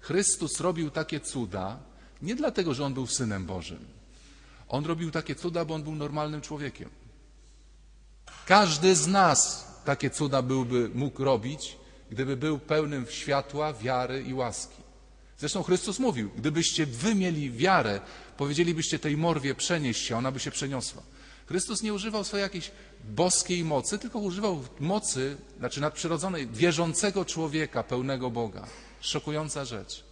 Chrystus 0.00 0.60
robił 0.60 0.90
takie 0.90 1.20
cuda 1.20 1.78
nie 2.22 2.34
dlatego, 2.34 2.74
że 2.74 2.84
On 2.84 2.94
był 2.94 3.06
Synem 3.06 3.46
Bożym. 3.46 3.99
On 4.70 4.86
robił 4.86 5.10
takie 5.10 5.34
cuda, 5.34 5.64
bo 5.64 5.74
On 5.74 5.82
był 5.82 5.94
normalnym 5.94 6.40
człowiekiem. 6.40 6.88
Każdy 8.46 8.96
z 8.96 9.06
nas 9.06 9.68
takie 9.84 10.10
cuda 10.10 10.42
byłby 10.42 10.90
mógł 10.94 11.24
robić, 11.24 11.76
gdyby 12.10 12.36
był 12.36 12.58
pełnym 12.58 13.06
światła, 13.10 13.72
wiary 13.72 14.22
i 14.22 14.34
łaski. 14.34 14.82
Zresztą 15.38 15.62
Chrystus 15.62 15.98
mówił, 15.98 16.30
gdybyście 16.36 16.86
wy 16.86 17.14
mieli 17.14 17.50
wiarę, 17.50 18.00
powiedzielibyście 18.36 18.98
tej 18.98 19.16
morwie 19.16 19.54
przenieść 19.54 20.06
się, 20.06 20.16
ona 20.16 20.32
by 20.32 20.40
się 20.40 20.50
przeniosła. 20.50 21.02
Chrystus 21.46 21.82
nie 21.82 21.94
używał 21.94 22.24
swojej 22.24 22.42
jakiejś 22.42 22.70
boskiej 23.04 23.64
mocy, 23.64 23.98
tylko 23.98 24.18
używał 24.18 24.64
mocy, 24.80 25.36
znaczy 25.58 25.80
nadprzyrodzonej, 25.80 26.48
wierzącego 26.48 27.24
człowieka, 27.24 27.82
pełnego 27.82 28.30
Boga. 28.30 28.66
Szokująca 29.00 29.64
rzecz. 29.64 30.09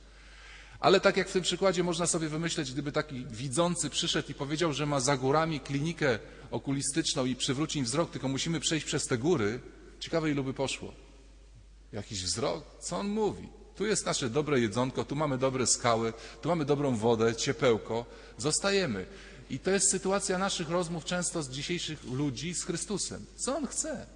Ale 0.80 1.00
tak 1.00 1.16
jak 1.16 1.28
w 1.28 1.32
tym 1.32 1.42
przykładzie 1.42 1.82
można 1.82 2.06
sobie 2.06 2.28
wymyśleć, 2.28 2.72
gdyby 2.72 2.92
taki 2.92 3.26
widzący 3.26 3.90
przyszedł 3.90 4.30
i 4.30 4.34
powiedział, 4.34 4.72
że 4.72 4.86
ma 4.86 5.00
za 5.00 5.16
górami 5.16 5.60
klinikę 5.60 6.18
okulistyczną 6.50 7.24
i 7.24 7.36
przywróci 7.36 7.78
im 7.78 7.84
wzrok, 7.84 8.10
tylko 8.10 8.28
musimy 8.28 8.60
przejść 8.60 8.86
przez 8.86 9.06
te 9.06 9.18
góry, 9.18 9.60
ciekawe 10.00 10.30
ilu 10.30 10.44
by 10.44 10.54
poszło. 10.54 10.92
Jakiś 11.92 12.24
wzrok? 12.24 12.64
Co 12.80 12.96
on 12.96 13.08
mówi? 13.08 13.48
Tu 13.76 13.86
jest 13.86 14.06
nasze 14.06 14.30
dobre 14.30 14.60
jedzonko, 14.60 15.04
tu 15.04 15.16
mamy 15.16 15.38
dobre 15.38 15.66
skały, 15.66 16.12
tu 16.42 16.48
mamy 16.48 16.64
dobrą 16.64 16.96
wodę, 16.96 17.36
ciepełko. 17.36 18.06
Zostajemy. 18.38 19.06
I 19.50 19.58
to 19.58 19.70
jest 19.70 19.90
sytuacja 19.90 20.38
naszych 20.38 20.70
rozmów 20.70 21.04
często 21.04 21.42
z 21.42 21.50
dzisiejszych 21.50 22.04
ludzi 22.04 22.54
z 22.54 22.64
Chrystusem. 22.64 23.26
Co 23.36 23.56
On 23.56 23.66
chce? 23.66 24.06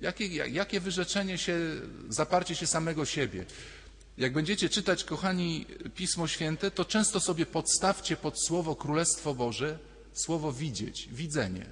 Jakie, 0.00 0.26
jakie 0.26 0.80
wyrzeczenie 0.80 1.38
się, 1.38 1.58
zaparcie 2.08 2.54
się 2.54 2.66
samego 2.66 3.04
siebie? 3.04 3.44
Jak 4.18 4.32
będziecie 4.32 4.68
czytać, 4.68 5.04
kochani, 5.04 5.66
Pismo 5.94 6.28
Święte, 6.28 6.70
to 6.70 6.84
często 6.84 7.20
sobie 7.20 7.46
podstawcie 7.46 8.16
pod 8.16 8.44
słowo 8.46 8.76
Królestwo 8.76 9.34
Boże 9.34 9.78
słowo 10.12 10.52
widzieć, 10.52 11.08
widzenie. 11.12 11.66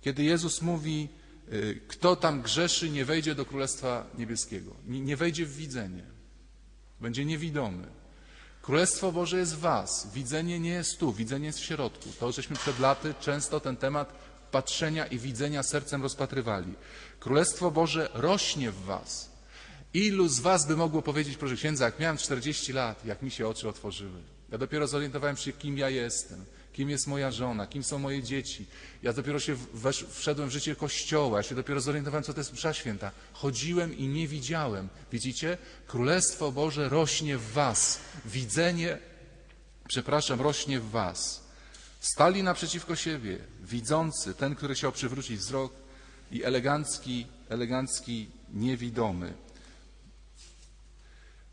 Kiedy 0.00 0.24
Jezus 0.24 0.62
mówi, 0.62 1.08
y, 1.52 1.80
kto 1.88 2.16
tam 2.16 2.42
grzeszy, 2.42 2.90
nie 2.90 3.04
wejdzie 3.04 3.34
do 3.34 3.44
Królestwa 3.44 4.06
Niebieskiego, 4.18 4.74
nie 4.86 5.16
wejdzie 5.16 5.46
w 5.46 5.56
widzenie, 5.56 6.04
będzie 7.00 7.24
niewidomy. 7.24 7.86
Królestwo 8.62 9.12
Boże 9.12 9.38
jest 9.38 9.56
w 9.56 9.60
Was. 9.60 10.12
Widzenie 10.14 10.60
nie 10.60 10.70
jest 10.70 10.98
tu, 10.98 11.12
widzenie 11.12 11.46
jest 11.46 11.58
w 11.58 11.64
środku. 11.64 12.08
To, 12.20 12.32
żeśmy 12.32 12.56
przed 12.56 12.78
laty 12.78 13.14
często 13.20 13.60
ten 13.60 13.76
temat 13.76 14.14
patrzenia 14.50 15.06
i 15.06 15.18
widzenia 15.18 15.62
sercem 15.62 16.02
rozpatrywali. 16.02 16.74
Królestwo 17.20 17.70
Boże 17.70 18.10
rośnie 18.14 18.70
w 18.70 18.84
Was. 18.84 19.31
Ilu 19.94 20.28
z 20.28 20.40
Was 20.40 20.66
by 20.66 20.76
mogło 20.76 21.02
powiedzieć, 21.02 21.36
proszę 21.36 21.56
księdza, 21.56 21.84
jak 21.84 21.98
miałem 21.98 22.16
40 22.16 22.72
lat, 22.72 23.04
jak 23.04 23.22
mi 23.22 23.30
się 23.30 23.48
oczy 23.48 23.68
otworzyły. 23.68 24.22
Ja 24.50 24.58
dopiero 24.58 24.86
zorientowałem 24.86 25.36
się, 25.36 25.52
kim 25.52 25.78
ja 25.78 25.90
jestem 25.90 26.44
kim 26.72 26.90
jest 26.90 27.06
moja 27.06 27.30
żona, 27.30 27.66
kim 27.66 27.82
są 27.82 27.98
moje 27.98 28.22
dzieci. 28.22 28.66
Ja 29.02 29.12
dopiero 29.12 29.40
się 29.40 29.56
wesz, 29.74 30.06
wszedłem 30.10 30.48
w 30.48 30.52
życie 30.52 30.76
Kościoła, 30.76 31.38
ja 31.38 31.42
się 31.42 31.54
dopiero 31.54 31.80
zorientowałem, 31.80 32.24
co 32.24 32.34
to 32.34 32.40
jest 32.40 32.52
msza 32.52 32.72
święta. 32.72 33.10
Chodziłem 33.32 33.98
i 33.98 34.08
nie 34.08 34.28
widziałem. 34.28 34.88
Widzicie? 35.12 35.58
Królestwo 35.86 36.52
Boże 36.52 36.88
rośnie 36.88 37.38
w 37.38 37.52
was. 37.52 38.00
Widzenie, 38.24 38.98
przepraszam, 39.88 40.40
rośnie 40.40 40.80
w 40.80 40.90
was. 40.90 41.42
Stali 42.00 42.42
naprzeciwko 42.42 42.96
siebie, 42.96 43.38
widzący, 43.60 44.34
ten, 44.34 44.54
który 44.54 44.74
chciał 44.74 44.92
przywrócić 44.92 45.38
wzrok 45.38 45.72
i 46.30 46.44
elegancki, 46.44 47.26
elegancki 47.48 48.28
niewidomy. 48.52 49.34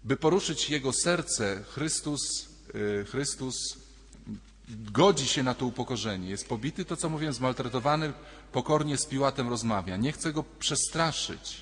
By 0.03 0.17
poruszyć 0.17 0.69
jego 0.69 0.93
serce, 0.93 1.63
Chrystus, 1.63 2.49
y, 2.75 3.05
Chrystus 3.05 3.77
godzi 4.69 5.27
się 5.27 5.43
na 5.43 5.53
to 5.53 5.65
upokorzenie. 5.65 6.29
Jest 6.29 6.47
pobity, 6.47 6.85
to 6.85 6.97
co 6.97 7.09
mówiłem, 7.09 7.33
zmaltretowany, 7.33 8.13
pokornie 8.51 8.97
z 8.97 9.05
Piłatem 9.05 9.49
rozmawia. 9.49 9.97
Nie 9.97 10.11
chce 10.11 10.33
go 10.33 10.43
przestraszyć, 10.59 11.61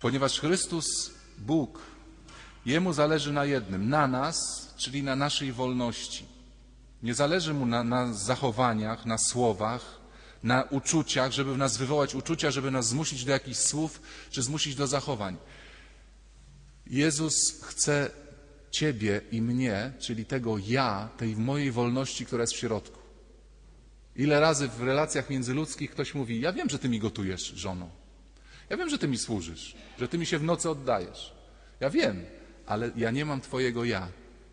ponieważ 0.00 0.40
Chrystus, 0.40 1.10
Bóg, 1.38 1.78
Jemu 2.66 2.92
zależy 2.92 3.32
na 3.32 3.44
jednym, 3.44 3.88
na 3.88 4.06
nas, 4.06 4.36
czyli 4.76 5.02
na 5.02 5.16
naszej 5.16 5.52
wolności. 5.52 6.24
Nie 7.02 7.14
zależy 7.14 7.54
Mu 7.54 7.66
na, 7.66 7.84
na 7.84 8.12
zachowaniach, 8.12 9.06
na 9.06 9.18
słowach, 9.18 10.00
na 10.42 10.62
uczuciach, 10.62 11.32
żeby 11.32 11.54
w 11.54 11.58
nas 11.58 11.76
wywołać 11.76 12.14
uczucia, 12.14 12.50
żeby 12.50 12.70
nas 12.70 12.88
zmusić 12.88 13.24
do 13.24 13.32
jakichś 13.32 13.58
słów, 13.58 14.00
czy 14.30 14.42
zmusić 14.42 14.74
do 14.74 14.86
zachowań. 14.86 15.36
Jezus 16.86 17.62
chce 17.62 18.10
Ciebie 18.70 19.20
i 19.32 19.42
mnie, 19.42 19.92
czyli 19.98 20.24
tego 20.24 20.58
ja, 20.66 21.08
tej 21.16 21.36
mojej 21.36 21.72
wolności, 21.72 22.26
która 22.26 22.42
jest 22.42 22.52
w 22.52 22.58
środku. 22.58 22.98
Ile 24.16 24.40
razy 24.40 24.68
w 24.68 24.82
relacjach 24.82 25.30
międzyludzkich 25.30 25.90
ktoś 25.90 26.14
mówi: 26.14 26.40
Ja 26.40 26.52
wiem, 26.52 26.68
że 26.68 26.78
Ty 26.78 26.88
mi 26.88 26.98
gotujesz, 26.98 27.42
żono. 27.42 27.90
Ja 28.70 28.76
wiem, 28.76 28.90
że 28.90 28.98
Ty 28.98 29.08
mi 29.08 29.18
służysz, 29.18 29.76
że 29.98 30.08
Ty 30.08 30.18
mi 30.18 30.26
się 30.26 30.38
w 30.38 30.42
nocy 30.42 30.70
oddajesz. 30.70 31.34
Ja 31.80 31.90
wiem, 31.90 32.24
ale 32.66 32.90
ja 32.96 33.10
nie 33.10 33.24
mam 33.24 33.40
Twojego 33.40 33.84
ja. 33.84 34.08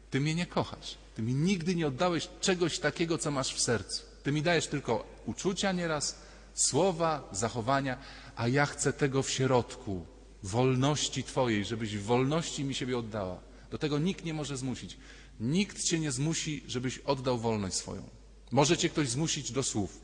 Ty 0.09 0.19
mnie 0.19 0.35
nie 0.35 0.45
kochasz. 0.45 0.97
Ty 1.15 1.21
mi 1.21 1.33
nigdy 1.33 1.75
nie 1.75 1.87
oddałeś 1.87 2.29
czegoś 2.41 2.79
takiego, 2.79 3.17
co 3.17 3.31
masz 3.31 3.53
w 3.53 3.59
sercu. 3.61 4.03
Ty 4.23 4.31
mi 4.31 4.41
dajesz 4.41 4.67
tylko 4.67 5.05
uczucia 5.25 5.71
nieraz, 5.71 6.21
słowa, 6.53 7.29
zachowania, 7.31 7.97
a 8.35 8.47
ja 8.47 8.65
chcę 8.65 8.93
tego 8.93 9.23
w 9.23 9.29
środku, 9.29 10.05
wolności 10.43 11.23
Twojej, 11.23 11.65
żebyś 11.65 11.97
w 11.97 12.03
wolności 12.03 12.63
mi 12.63 12.75
siebie 12.75 12.97
oddała. 12.97 13.39
Do 13.71 13.77
tego 13.77 13.99
nikt 13.99 14.25
nie 14.25 14.33
może 14.33 14.57
zmusić. 14.57 14.97
Nikt 15.39 15.83
cię 15.83 15.99
nie 15.99 16.11
zmusi, 16.11 16.63
żebyś 16.67 16.97
oddał 16.97 17.39
wolność 17.39 17.75
swoją. 17.75 18.09
Może 18.51 18.77
cię 18.77 18.89
ktoś 18.89 19.09
zmusić 19.09 19.51
do 19.51 19.63
słów. 19.63 20.01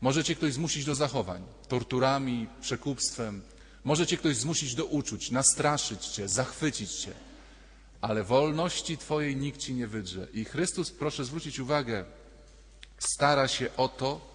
Może 0.00 0.24
cię 0.24 0.34
ktoś 0.34 0.52
zmusić 0.52 0.84
do 0.84 0.94
zachowań, 0.94 1.42
torturami, 1.68 2.46
przekupstwem. 2.60 3.42
Może 3.84 4.06
cię 4.06 4.16
ktoś 4.16 4.36
zmusić 4.36 4.74
do 4.74 4.84
uczuć, 4.84 5.30
nastraszyć 5.30 6.06
cię, 6.06 6.28
zachwycić 6.28 6.92
cię. 6.92 7.12
Ale 8.00 8.24
wolności 8.24 8.98
twojej 8.98 9.36
nikt 9.36 9.60
ci 9.60 9.74
nie 9.74 9.86
wydrze. 9.86 10.26
I 10.32 10.44
Chrystus, 10.44 10.90
proszę 10.90 11.24
zwrócić 11.24 11.58
uwagę, 11.58 12.04
stara 12.98 13.48
się 13.48 13.76
o 13.76 13.88
to, 13.88 14.30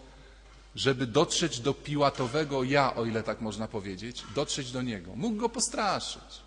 żeby 0.76 1.08
dotrzeć 1.08 1.60
do 1.60 1.74
piłatowego 1.74 2.64
ja, 2.64 2.96
o 2.96 3.06
ile 3.06 3.24
tak 3.24 3.42
można 3.42 3.68
powiedzieć, 3.68 4.24
dotrzeć 4.36 4.72
do 4.72 4.82
niego. 4.82 5.16
Mógł 5.16 5.38
go 5.38 5.50
postraszyć. 5.50 6.46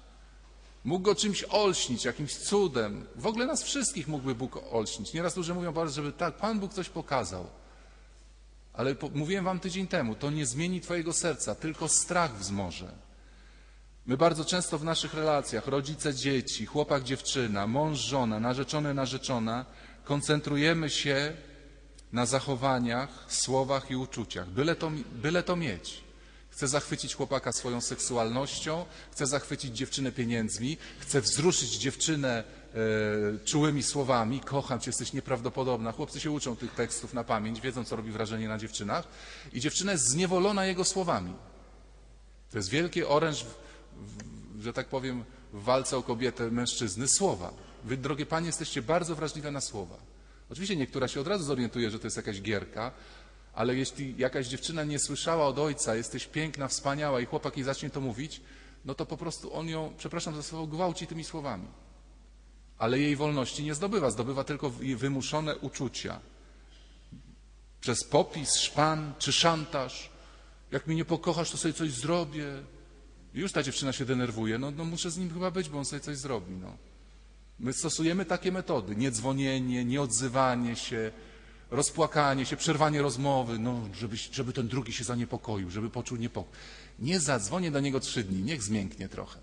Mógł 0.84 1.02
go 1.02 1.14
czymś 1.14 1.44
olśnić, 1.50 2.04
jakimś 2.04 2.36
cudem. 2.36 3.06
W 3.16 3.26
ogóle 3.26 3.46
nas 3.46 3.62
wszystkich 3.62 4.08
mógłby 4.08 4.34
Bóg 4.34 4.60
olśnić. 4.70 5.12
Nieraz 5.12 5.36
ludzie 5.36 5.54
mówią 5.54 5.72
bardzo, 5.72 5.94
żeby 5.94 6.12
tak, 6.12 6.36
Pan 6.36 6.60
Bóg 6.60 6.72
coś 6.72 6.88
pokazał. 6.88 7.46
Ale 8.72 8.94
po, 8.94 9.08
mówiłem 9.14 9.44
wam 9.44 9.60
tydzień 9.60 9.86
temu, 9.86 10.14
to 10.14 10.30
nie 10.30 10.46
zmieni 10.46 10.80
twojego 10.80 11.12
serca, 11.12 11.54
tylko 11.54 11.88
strach 11.88 12.38
wzmoże. 12.38 12.92
My 14.06 14.16
bardzo 14.16 14.44
często 14.44 14.78
w 14.78 14.84
naszych 14.84 15.14
relacjach, 15.14 15.66
rodzice, 15.66 16.14
dzieci, 16.14 16.66
chłopak, 16.66 17.02
dziewczyna, 17.04 17.66
mąż, 17.66 17.98
żona, 17.98 18.40
narzeczony, 18.40 18.94
narzeczona, 18.94 19.64
koncentrujemy 20.04 20.90
się 20.90 21.32
na 22.12 22.26
zachowaniach, 22.26 23.08
słowach 23.28 23.90
i 23.90 23.96
uczuciach, 23.96 24.48
byle 24.48 24.76
to, 24.76 24.90
byle 25.12 25.42
to 25.42 25.56
mieć. 25.56 26.08
Chce 26.50 26.68
zachwycić 26.68 27.14
chłopaka 27.14 27.52
swoją 27.52 27.80
seksualnością, 27.80 28.84
chce 29.12 29.26
zachwycić 29.26 29.76
dziewczynę 29.76 30.12
pieniędzmi, 30.12 30.76
chce 30.98 31.20
wzruszyć 31.20 31.76
dziewczynę 31.76 32.44
e, 32.74 33.44
czułymi 33.44 33.82
słowami. 33.82 34.40
Kocham 34.40 34.80
cię, 34.80 34.88
jesteś 34.88 35.12
nieprawdopodobna. 35.12 35.92
Chłopcy 35.92 36.20
się 36.20 36.30
uczą 36.30 36.56
tych 36.56 36.74
tekstów 36.74 37.14
na 37.14 37.24
pamięć, 37.24 37.60
wiedzą, 37.60 37.84
co 37.84 37.96
robi 37.96 38.10
wrażenie 38.10 38.48
na 38.48 38.58
dziewczynach. 38.58 39.08
I 39.52 39.60
dziewczyna 39.60 39.92
jest 39.92 40.08
zniewolona 40.08 40.66
jego 40.66 40.84
słowami. 40.84 41.34
To 42.50 42.58
jest 42.58 42.68
wielki 42.68 43.04
oręż, 43.04 43.44
w, 43.44 43.54
w, 43.96 44.62
że 44.62 44.72
tak 44.72 44.88
powiem, 44.88 45.24
w 45.52 45.62
walce 45.62 45.96
o 45.96 46.02
kobietę 46.02 46.50
mężczyzny, 46.50 47.08
słowa. 47.08 47.52
Wy, 47.84 47.96
drogie 47.96 48.26
panie, 48.26 48.46
jesteście 48.46 48.82
bardzo 48.82 49.14
wrażliwe 49.14 49.50
na 49.50 49.60
słowa. 49.60 49.96
Oczywiście 50.50 50.76
niektóra 50.76 51.08
się 51.08 51.20
od 51.20 51.26
razu 51.26 51.44
zorientuje, 51.44 51.90
że 51.90 51.98
to 51.98 52.06
jest 52.06 52.16
jakaś 52.16 52.42
gierka, 52.42 52.92
ale 53.54 53.74
jeśli 53.74 54.14
jakaś 54.18 54.46
dziewczyna 54.46 54.84
nie 54.84 54.98
słyszała 54.98 55.46
od 55.46 55.58
ojca, 55.58 55.94
jesteś 55.94 56.26
piękna, 56.26 56.68
wspaniała 56.68 57.20
i 57.20 57.26
chłopak 57.26 57.56
jej 57.56 57.64
zacznie 57.64 57.90
to 57.90 58.00
mówić, 58.00 58.40
no 58.84 58.94
to 58.94 59.06
po 59.06 59.16
prostu 59.16 59.54
on 59.54 59.68
ją, 59.68 59.94
przepraszam 59.98 60.34
za 60.36 60.42
słowo, 60.42 60.66
gwałci 60.66 61.06
tymi 61.06 61.24
słowami. 61.24 61.68
Ale 62.78 62.98
jej 62.98 63.16
wolności 63.16 63.64
nie 63.64 63.74
zdobywa, 63.74 64.10
zdobywa 64.10 64.44
tylko 64.44 64.70
wymuszone 64.96 65.56
uczucia. 65.56 66.20
Przez 67.80 68.04
popis, 68.04 68.56
szpan 68.56 69.12
czy 69.18 69.32
szantaż. 69.32 70.10
Jak 70.70 70.86
mnie 70.86 70.96
nie 70.96 71.04
pokochasz, 71.04 71.50
to 71.50 71.56
sobie 71.56 71.74
coś 71.74 71.90
zrobię. 71.90 72.46
I 73.34 73.38
już 73.38 73.52
ta 73.52 73.62
dziewczyna 73.62 73.92
się 73.92 74.04
denerwuje. 74.04 74.58
No, 74.58 74.70
no 74.70 74.84
muszę 74.84 75.10
z 75.10 75.18
nim 75.18 75.32
chyba 75.32 75.50
być, 75.50 75.68
bo 75.68 75.78
on 75.78 75.84
sobie 75.84 76.00
coś 76.00 76.16
zrobi. 76.16 76.54
No. 76.54 76.76
My 77.60 77.72
stosujemy 77.72 78.24
takie 78.24 78.52
metody. 78.52 78.96
Niedzwonienie, 78.96 79.84
nieodzywanie 79.84 80.76
się, 80.76 81.10
rozpłakanie 81.70 82.46
się, 82.46 82.56
przerwanie 82.56 83.02
rozmowy, 83.02 83.58
no, 83.58 83.88
żeby, 83.94 84.16
żeby 84.16 84.52
ten 84.52 84.68
drugi 84.68 84.92
się 84.92 85.04
zaniepokoił, 85.04 85.70
żeby 85.70 85.90
poczuł 85.90 86.18
niepokój. 86.18 86.58
Nie 86.98 87.20
zadzwonię 87.20 87.70
do 87.70 87.80
niego 87.80 88.00
trzy 88.00 88.24
dni, 88.24 88.42
niech 88.42 88.62
zmięknie 88.62 89.08
trochę. 89.08 89.38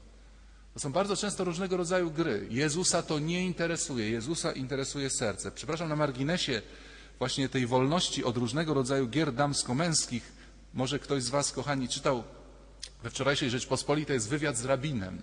To 0.74 0.80
są 0.80 0.92
bardzo 0.92 1.16
często 1.16 1.44
różnego 1.44 1.78
rodzaju 1.78 2.12
gry. 2.12 2.48
Jezusa 2.50 3.04
to 3.04 3.20
nie 3.20 3.46
interesuje, 3.46 4.10
Jezusa 4.10 4.52
interesuje 4.52 5.10
serce. 5.10 5.52
Przepraszam, 5.52 5.90
na 5.90 5.96
marginesie 5.96 6.62
właśnie 7.20 7.50
tej 7.50 7.68
wolności 7.68 8.24
od 8.24 8.38
różnego 8.38 8.74
rodzaju 8.74 9.08
gier 9.08 9.34
damsko-męskich, 9.34 10.34
może 10.74 11.00
ktoś 11.00 11.24
z 11.24 11.30
Was, 11.30 11.52
kochani, 11.52 11.88
czytał 11.88 12.24
we 13.04 13.10
wczorajszej 13.10 13.50
Rzeczpospolitej 13.50 14.14
jest 14.14 14.30
wywiad 14.30 14.58
z 14.58 14.66
rabinem, 14.66 15.22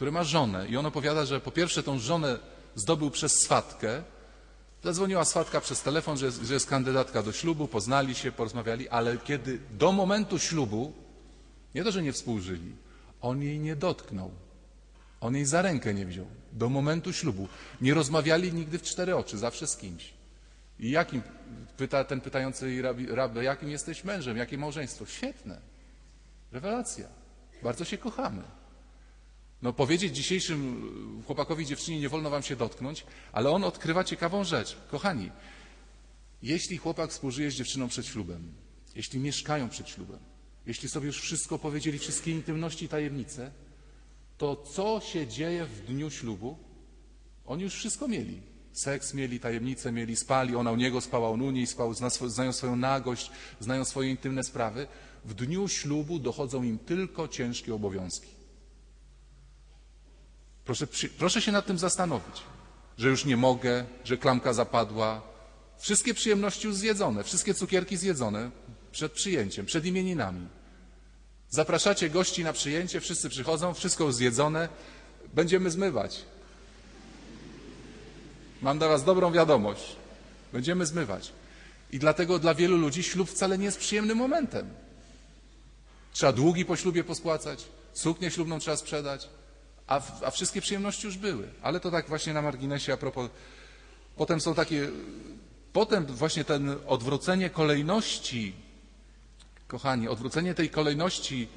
który 0.00 0.12
ma 0.12 0.24
żonę 0.24 0.68
i 0.68 0.76
on 0.76 0.86
opowiada, 0.86 1.24
że 1.24 1.40
po 1.40 1.50
pierwsze 1.50 1.82
tą 1.82 1.98
żonę 1.98 2.38
zdobył 2.74 3.10
przez 3.10 3.32
swatkę, 3.32 4.02
Zadzwoniła 4.84 5.24
swatka 5.24 5.60
przez 5.60 5.82
telefon, 5.82 6.16
że 6.16 6.26
jest, 6.26 6.42
że 6.42 6.54
jest 6.54 6.66
kandydatka 6.66 7.22
do 7.22 7.32
ślubu, 7.32 7.68
poznali 7.68 8.14
się, 8.14 8.32
porozmawiali, 8.32 8.88
ale 8.88 9.18
kiedy 9.18 9.58
do 9.70 9.92
momentu 9.92 10.38
ślubu, 10.38 10.92
nie 11.74 11.84
to, 11.84 11.92
że 11.92 12.02
nie 12.02 12.12
współżyli, 12.12 12.76
on 13.20 13.42
jej 13.42 13.58
nie 13.58 13.76
dotknął. 13.76 14.30
On 15.20 15.34
jej 15.34 15.44
za 15.44 15.62
rękę 15.62 15.94
nie 15.94 16.06
wziął. 16.06 16.26
Do 16.52 16.68
momentu 16.68 17.12
ślubu. 17.12 17.48
Nie 17.80 17.94
rozmawiali 17.94 18.52
nigdy 18.52 18.78
w 18.78 18.82
cztery 18.82 19.16
oczy, 19.16 19.38
zawsze 19.38 19.66
z 19.66 19.76
kimś. 19.76 20.14
I 20.78 20.90
jakim, 20.90 21.22
pyta 21.76 22.04
ten 22.04 22.20
pytający 22.20 22.82
rabę, 23.08 23.44
jakim 23.44 23.70
jesteś 23.70 24.04
mężem, 24.04 24.36
jakie 24.36 24.58
małżeństwo? 24.58 25.06
Świetne. 25.06 25.60
Rewelacja. 26.52 27.08
Bardzo 27.62 27.84
się 27.84 27.98
kochamy. 27.98 28.59
No 29.62 29.72
powiedzieć 29.72 30.16
dzisiejszym 30.16 31.22
chłopakowi, 31.26 31.66
dziewczynie, 31.66 32.00
nie 32.00 32.08
wolno 32.08 32.30
wam 32.30 32.42
się 32.42 32.56
dotknąć, 32.56 33.04
ale 33.32 33.50
on 33.50 33.64
odkrywa 33.64 34.04
ciekawą 34.04 34.44
rzecz. 34.44 34.76
Kochani, 34.90 35.30
jeśli 36.42 36.76
chłopak 36.76 37.10
współżyje 37.10 37.50
z 37.50 37.54
dziewczyną 37.54 37.88
przed 37.88 38.06
ślubem, 38.06 38.52
jeśli 38.94 39.18
mieszkają 39.20 39.68
przed 39.68 39.88
ślubem, 39.88 40.18
jeśli 40.66 40.88
sobie 40.88 41.06
już 41.06 41.20
wszystko 41.20 41.58
powiedzieli, 41.58 41.98
wszystkie 41.98 42.30
intymności 42.30 42.84
i 42.84 42.88
tajemnice, 42.88 43.52
to 44.38 44.56
co 44.56 45.00
się 45.00 45.26
dzieje 45.26 45.64
w 45.64 45.86
dniu 45.86 46.10
ślubu? 46.10 46.58
Oni 47.46 47.62
już 47.62 47.74
wszystko 47.74 48.08
mieli. 48.08 48.42
Seks 48.72 49.14
mieli, 49.14 49.40
tajemnice 49.40 49.92
mieli, 49.92 50.16
spali, 50.16 50.56
ona 50.56 50.72
u 50.72 50.76
niego 50.76 51.00
spała, 51.00 51.30
on 51.30 51.42
u 51.42 51.50
niej 51.50 51.66
spał, 51.66 51.94
znają 52.26 52.52
swoją 52.52 52.76
nagość, 52.76 53.30
znają 53.60 53.84
swoje 53.84 54.10
intymne 54.10 54.44
sprawy. 54.44 54.86
W 55.24 55.34
dniu 55.34 55.68
ślubu 55.68 56.18
dochodzą 56.18 56.62
im 56.62 56.78
tylko 56.78 57.28
ciężkie 57.28 57.74
obowiązki. 57.74 58.39
Proszę, 60.64 60.86
proszę 61.18 61.42
się 61.42 61.52
nad 61.52 61.66
tym 61.66 61.78
zastanowić, 61.78 62.42
że 62.98 63.08
już 63.08 63.24
nie 63.24 63.36
mogę, 63.36 63.84
że 64.04 64.16
klamka 64.16 64.52
zapadła. 64.52 65.22
Wszystkie 65.78 66.14
przyjemności 66.14 66.66
już 66.66 66.76
zjedzone, 66.76 67.24
wszystkie 67.24 67.54
cukierki 67.54 67.96
zjedzone 67.96 68.50
przed 68.92 69.12
przyjęciem, 69.12 69.66
przed 69.66 69.86
imieninami. 69.86 70.46
Zapraszacie 71.50 72.10
gości 72.10 72.44
na 72.44 72.52
przyjęcie, 72.52 73.00
wszyscy 73.00 73.28
przychodzą, 73.28 73.74
wszystko 73.74 74.04
już 74.04 74.14
zjedzone, 74.14 74.68
będziemy 75.34 75.70
zmywać. 75.70 76.24
Mam 78.62 78.78
dla 78.78 78.88
Was 78.88 79.04
dobrą 79.04 79.32
wiadomość. 79.32 79.96
Będziemy 80.52 80.86
zmywać. 80.86 81.32
I 81.92 81.98
dlatego 81.98 82.38
dla 82.38 82.54
wielu 82.54 82.76
ludzi 82.76 83.02
ślub 83.02 83.30
wcale 83.30 83.58
nie 83.58 83.64
jest 83.64 83.78
przyjemnym 83.78 84.18
momentem. 84.18 84.70
Trzeba 86.12 86.32
długi 86.32 86.64
po 86.64 86.76
ślubie 86.76 87.04
pospłacać, 87.04 87.64
suknię 87.92 88.30
ślubną 88.30 88.58
trzeba 88.58 88.76
sprzedać, 88.76 89.28
a, 89.90 90.00
a 90.24 90.30
wszystkie 90.30 90.60
przyjemności 90.60 91.06
już 91.06 91.16
były. 91.16 91.48
Ale 91.62 91.80
to 91.80 91.90
tak 91.90 92.08
właśnie 92.08 92.32
na 92.32 92.42
marginesie 92.42 92.92
a 92.92 92.96
propos. 92.96 93.30
Potem 94.16 94.40
są 94.40 94.54
takie, 94.54 94.88
potem 95.72 96.06
właśnie 96.06 96.44
ten 96.44 96.76
odwrócenie 96.86 97.50
kolejności, 97.50 98.52
kochani, 99.68 100.08
odwrócenie 100.08 100.54
tej 100.54 100.70
kolejności 100.70 101.48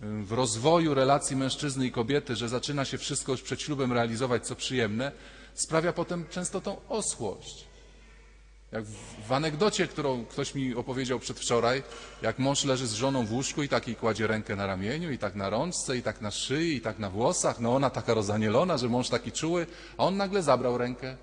w 0.00 0.32
rozwoju 0.32 0.94
relacji 0.94 1.36
mężczyzny 1.36 1.86
i 1.86 1.92
kobiety, 1.92 2.36
że 2.36 2.48
zaczyna 2.48 2.84
się 2.84 2.98
wszystko 2.98 3.32
już 3.32 3.42
przed 3.42 3.62
ślubem 3.62 3.92
realizować, 3.92 4.46
co 4.46 4.56
przyjemne, 4.56 5.12
sprawia 5.54 5.92
potem 5.92 6.26
często 6.30 6.60
tą 6.60 6.76
osłość. 6.88 7.69
Jak 8.72 8.84
w 9.28 9.32
anegdocie, 9.32 9.88
którą 9.88 10.24
ktoś 10.24 10.54
mi 10.54 10.74
opowiedział 10.74 11.18
przedwczoraj, 11.18 11.82
jak 12.22 12.38
mąż 12.38 12.64
leży 12.64 12.86
z 12.86 12.92
żoną 12.92 13.26
w 13.26 13.32
łóżku 13.32 13.62
i 13.62 13.68
taki 13.68 13.94
kładzie 13.94 14.26
rękę 14.26 14.56
na 14.56 14.66
ramieniu, 14.66 15.10
i 15.10 15.18
tak 15.18 15.34
na 15.34 15.50
rączce, 15.50 15.96
i 15.96 16.02
tak 16.02 16.20
na 16.20 16.30
szyi, 16.30 16.76
i 16.76 16.80
tak 16.80 16.98
na 16.98 17.10
włosach. 17.10 17.60
No 17.60 17.74
ona 17.74 17.90
taka 17.90 18.14
rozanielona, 18.14 18.78
że 18.78 18.88
mąż 18.88 19.08
taki 19.08 19.32
czuły, 19.32 19.66
a 19.98 20.04
on 20.04 20.16
nagle 20.16 20.42
zabrał 20.42 20.78
rękę. 20.78 21.16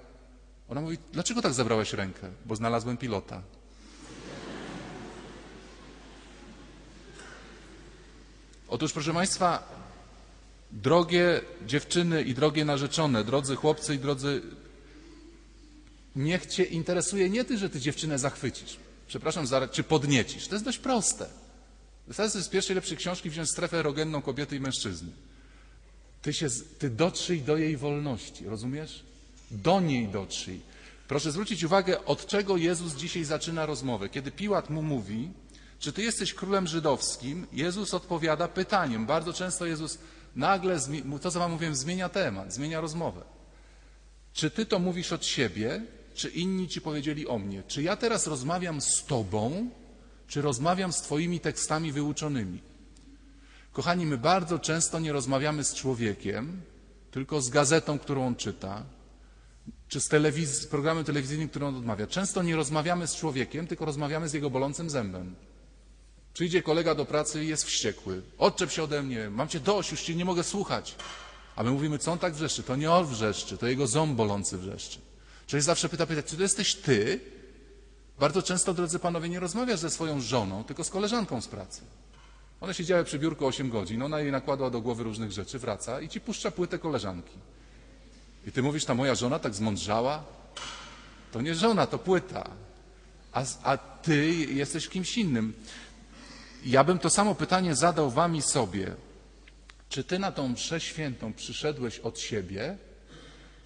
Ona 0.69 0.81
mówi, 0.81 0.97
dlaczego 1.13 1.41
tak 1.41 1.53
zabrałeś 1.53 1.93
rękę? 1.93 2.29
Bo 2.45 2.55
znalazłem 2.55 2.97
pilota. 2.97 3.41
Otóż, 8.67 8.93
proszę 8.93 9.13
Państwa, 9.13 9.63
drogie 10.71 11.41
dziewczyny 11.65 12.21
i 12.21 12.33
drogie 12.33 12.65
narzeczone, 12.65 13.23
drodzy 13.23 13.55
chłopcy 13.55 13.95
i 13.95 13.99
drodzy 13.99 14.41
niech 16.17 16.45
cię 16.45 16.63
interesuje 16.63 17.29
nie 17.29 17.45
ty, 17.45 17.57
że 17.57 17.69
ty 17.69 17.79
dziewczynę 17.79 18.19
zachwycisz, 18.19 18.77
przepraszam, 19.07 19.45
czy 19.71 19.83
podniecisz. 19.83 20.47
To 20.47 20.55
jest 20.55 20.65
dość 20.65 20.77
proste. 20.77 21.25
Wystarczy 22.07 22.43
z 22.43 22.49
pierwszej 22.49 22.75
lepszej 22.75 22.97
książki 22.97 23.29
wziąć 23.29 23.49
strefę 23.49 23.77
erogenną 23.77 24.21
kobiety 24.21 24.55
i 24.55 24.59
mężczyzny. 24.59 25.11
Ty, 26.21 26.33
się, 26.33 26.47
ty 26.79 26.89
dotrzyj 26.89 27.41
do 27.41 27.57
jej 27.57 27.77
wolności, 27.77 28.45
rozumiesz? 28.45 29.03
Do 29.51 29.81
niej 29.81 30.07
dotrzyj. 30.07 30.59
Proszę 31.07 31.31
zwrócić 31.31 31.63
uwagę, 31.63 32.05
od 32.05 32.25
czego 32.25 32.57
Jezus 32.57 32.95
dzisiaj 32.95 33.23
zaczyna 33.23 33.65
rozmowę. 33.65 34.09
Kiedy 34.09 34.31
Piłat 34.31 34.69
mu 34.69 34.81
mówi, 34.81 35.29
czy 35.79 35.93
ty 35.93 36.01
jesteś 36.03 36.33
królem 36.33 36.67
żydowskim, 36.67 37.47
Jezus 37.53 37.93
odpowiada 37.93 38.47
pytaniem. 38.47 39.05
Bardzo 39.05 39.33
często 39.33 39.65
Jezus 39.65 39.97
nagle, 40.35 40.79
to 41.21 41.31
co 41.31 41.39
wam 41.39 41.51
mówiłem, 41.51 41.75
zmienia 41.75 42.09
temat, 42.09 42.53
zmienia 42.53 42.81
rozmowę. 42.81 43.21
Czy 44.33 44.51
ty 44.51 44.65
to 44.65 44.79
mówisz 44.79 45.11
od 45.11 45.25
siebie, 45.25 45.81
czy 46.17 46.29
inni 46.29 46.67
ci 46.67 46.81
powiedzieli 46.81 47.27
o 47.27 47.39
mnie? 47.39 47.63
Czy 47.67 47.83
ja 47.83 47.95
teraz 47.95 48.27
rozmawiam 48.27 48.81
z 48.81 49.03
tobą, 49.03 49.69
czy 50.27 50.41
rozmawiam 50.41 50.93
z 50.93 51.01
twoimi 51.01 51.39
tekstami 51.39 51.91
wyuczonymi? 51.91 52.61
Kochani, 53.73 54.05
my 54.05 54.17
bardzo 54.17 54.59
często 54.59 54.99
nie 54.99 55.11
rozmawiamy 55.11 55.63
z 55.63 55.75
człowiekiem, 55.75 56.61
tylko 57.11 57.41
z 57.41 57.49
gazetą, 57.49 57.99
którą 57.99 58.27
on 58.27 58.35
czyta, 58.35 58.83
czy 59.87 59.99
z, 59.99 60.07
telewiz 60.07 60.61
z 60.61 60.67
programem 60.67 61.03
telewizyjnym, 61.03 61.49
który 61.49 61.65
on 61.65 61.75
odmawia. 61.75 62.07
Często 62.07 62.43
nie 62.43 62.55
rozmawiamy 62.55 63.07
z 63.07 63.15
człowiekiem, 63.15 63.67
tylko 63.67 63.85
rozmawiamy 63.85 64.29
z 64.29 64.33
jego 64.33 64.49
bolącym 64.49 64.89
zębem. 64.89 65.35
Przyjdzie 66.33 66.61
kolega 66.61 66.95
do 66.95 67.05
pracy 67.05 67.43
i 67.43 67.47
jest 67.47 67.63
wściekły. 67.63 68.21
Odczep 68.37 68.71
się 68.71 68.83
ode 68.83 69.03
mnie, 69.03 69.29
mam 69.29 69.47
cię 69.47 69.59
dość, 69.59 69.91
już 69.91 70.01
cię 70.01 70.15
nie 70.15 70.25
mogę 70.25 70.43
słuchać. 70.43 70.95
A 71.55 71.63
my 71.63 71.71
mówimy, 71.71 71.99
co 71.99 72.11
on 72.11 72.19
tak 72.19 72.33
wrzeszczy? 72.33 72.63
To 72.63 72.75
nie 72.75 72.91
on 72.91 73.05
wrzeszczy, 73.05 73.57
to 73.57 73.67
jego 73.67 73.87
ząb 73.87 74.15
bolący 74.15 74.57
wrzeszczy. 74.57 75.06
Człowiek 75.47 75.63
zawsze 75.63 75.89
pyta, 75.89 76.05
pyta, 76.05 76.23
czy 76.23 76.35
to 76.35 76.41
jesteś 76.41 76.75
ty? 76.75 77.19
Bardzo 78.19 78.41
często, 78.41 78.73
drodzy 78.73 78.99
panowie, 78.99 79.29
nie 79.29 79.39
rozmawiasz 79.39 79.79
ze 79.79 79.89
swoją 79.89 80.21
żoną, 80.21 80.63
tylko 80.63 80.83
z 80.83 80.89
koleżanką 80.89 81.41
z 81.41 81.47
pracy. 81.47 81.81
One 82.61 82.73
siedziały 82.73 83.03
przy 83.03 83.19
biurku 83.19 83.45
8 83.47 83.69
godzin, 83.69 84.01
ona 84.01 84.19
jej 84.19 84.31
nakładła 84.31 84.69
do 84.69 84.81
głowy 84.81 85.03
różnych 85.03 85.31
rzeczy, 85.31 85.59
wraca 85.59 86.01
i 86.01 86.09
ci 86.09 86.21
puszcza 86.21 86.51
płytę 86.51 86.79
koleżanki. 86.79 87.37
I 88.47 88.51
ty 88.51 88.63
mówisz, 88.63 88.85
ta 88.85 88.95
moja 88.95 89.15
żona 89.15 89.39
tak 89.39 89.55
zmądrzała? 89.55 90.23
To 91.31 91.41
nie 91.41 91.55
żona, 91.55 91.87
to 91.87 91.99
płyta. 91.99 92.49
A, 93.33 93.43
a 93.63 93.77
ty 93.77 94.33
jesteś 94.35 94.89
kimś 94.89 95.17
innym. 95.17 95.53
Ja 96.65 96.83
bym 96.83 96.99
to 96.99 97.09
samo 97.09 97.35
pytanie 97.35 97.75
zadał 97.75 98.11
wam 98.11 98.35
i 98.35 98.41
sobie. 98.41 98.95
Czy 99.89 100.03
ty 100.03 100.19
na 100.19 100.31
tą 100.31 100.49
mszę 100.49 100.79
świętą 100.79 101.33
przyszedłeś 101.33 101.99
od 101.99 102.19
siebie? 102.19 102.77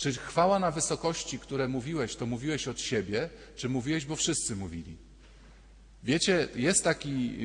Czy 0.02 0.14
chwała 0.14 0.60
na 0.60 0.72
wysokości, 0.72 1.40
które 1.40 1.68
mówiłeś, 1.68 2.16
to 2.16 2.26
mówiłeś 2.26 2.68
od 2.68 2.80
siebie, 2.80 3.30
czy 3.56 3.70
mówiłeś, 3.70 4.06
bo 4.06 4.16
wszyscy 4.16 4.56
mówili? 4.56 4.98
Wiecie, 6.04 6.48
jest 6.56 6.84
taki 6.84 7.36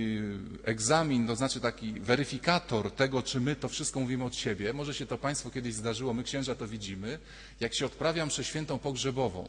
y, 0.65 0.65
egzamin, 0.65 1.27
to 1.27 1.37
znaczy 1.37 1.61
taki 1.61 2.01
weryfikator 2.01 2.91
tego, 2.91 3.23
czy 3.23 3.41
my 3.41 3.57
to 3.57 3.69
wszystko 3.69 4.01
mówimy 4.01 4.25
od 4.25 4.35
siebie. 4.35 4.73
Może 4.73 4.95
się 4.95 5.07
to 5.07 5.19
Państwu 5.19 5.51
kiedyś 5.51 5.75
zdarzyło, 5.75 6.15
my 6.15 6.25
księża 6.25 6.55
to 6.55 6.69
widzimy, 6.69 7.19
jak 7.61 7.75
się 7.75 7.87
odprawia 7.87 8.27
mszę 8.27 8.45
świętą 8.45 8.79
pogrzebową. 8.79 9.49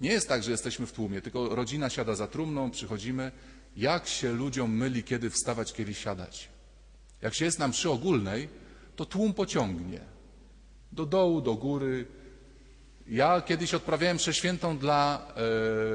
Nie 0.00 0.10
jest 0.10 0.28
tak, 0.28 0.42
że 0.42 0.50
jesteśmy 0.50 0.86
w 0.86 0.92
tłumie, 0.92 1.22
tylko 1.22 1.54
rodzina 1.54 1.90
siada 1.90 2.14
za 2.14 2.26
trumną, 2.26 2.70
przychodzimy. 2.70 3.32
Jak 3.76 4.06
się 4.08 4.32
ludziom 4.32 4.76
myli, 4.76 5.02
kiedy 5.02 5.30
wstawać, 5.30 5.72
kiedy 5.72 5.94
siadać? 5.94 6.48
Jak 7.22 7.34
się 7.34 7.44
jest 7.44 7.58
nam 7.58 7.72
przy 7.72 7.90
ogólnej, 7.90 8.48
to 8.96 9.04
tłum 9.04 9.34
pociągnie. 9.34 10.00
Do 10.92 11.06
dołu, 11.06 11.40
do 11.40 11.54
góry. 11.54 12.19
Ja 13.10 13.40
kiedyś 13.40 13.74
odprawiałem 13.74 14.16
mszę 14.16 14.34
świętą 14.34 14.78
dla 14.78 15.26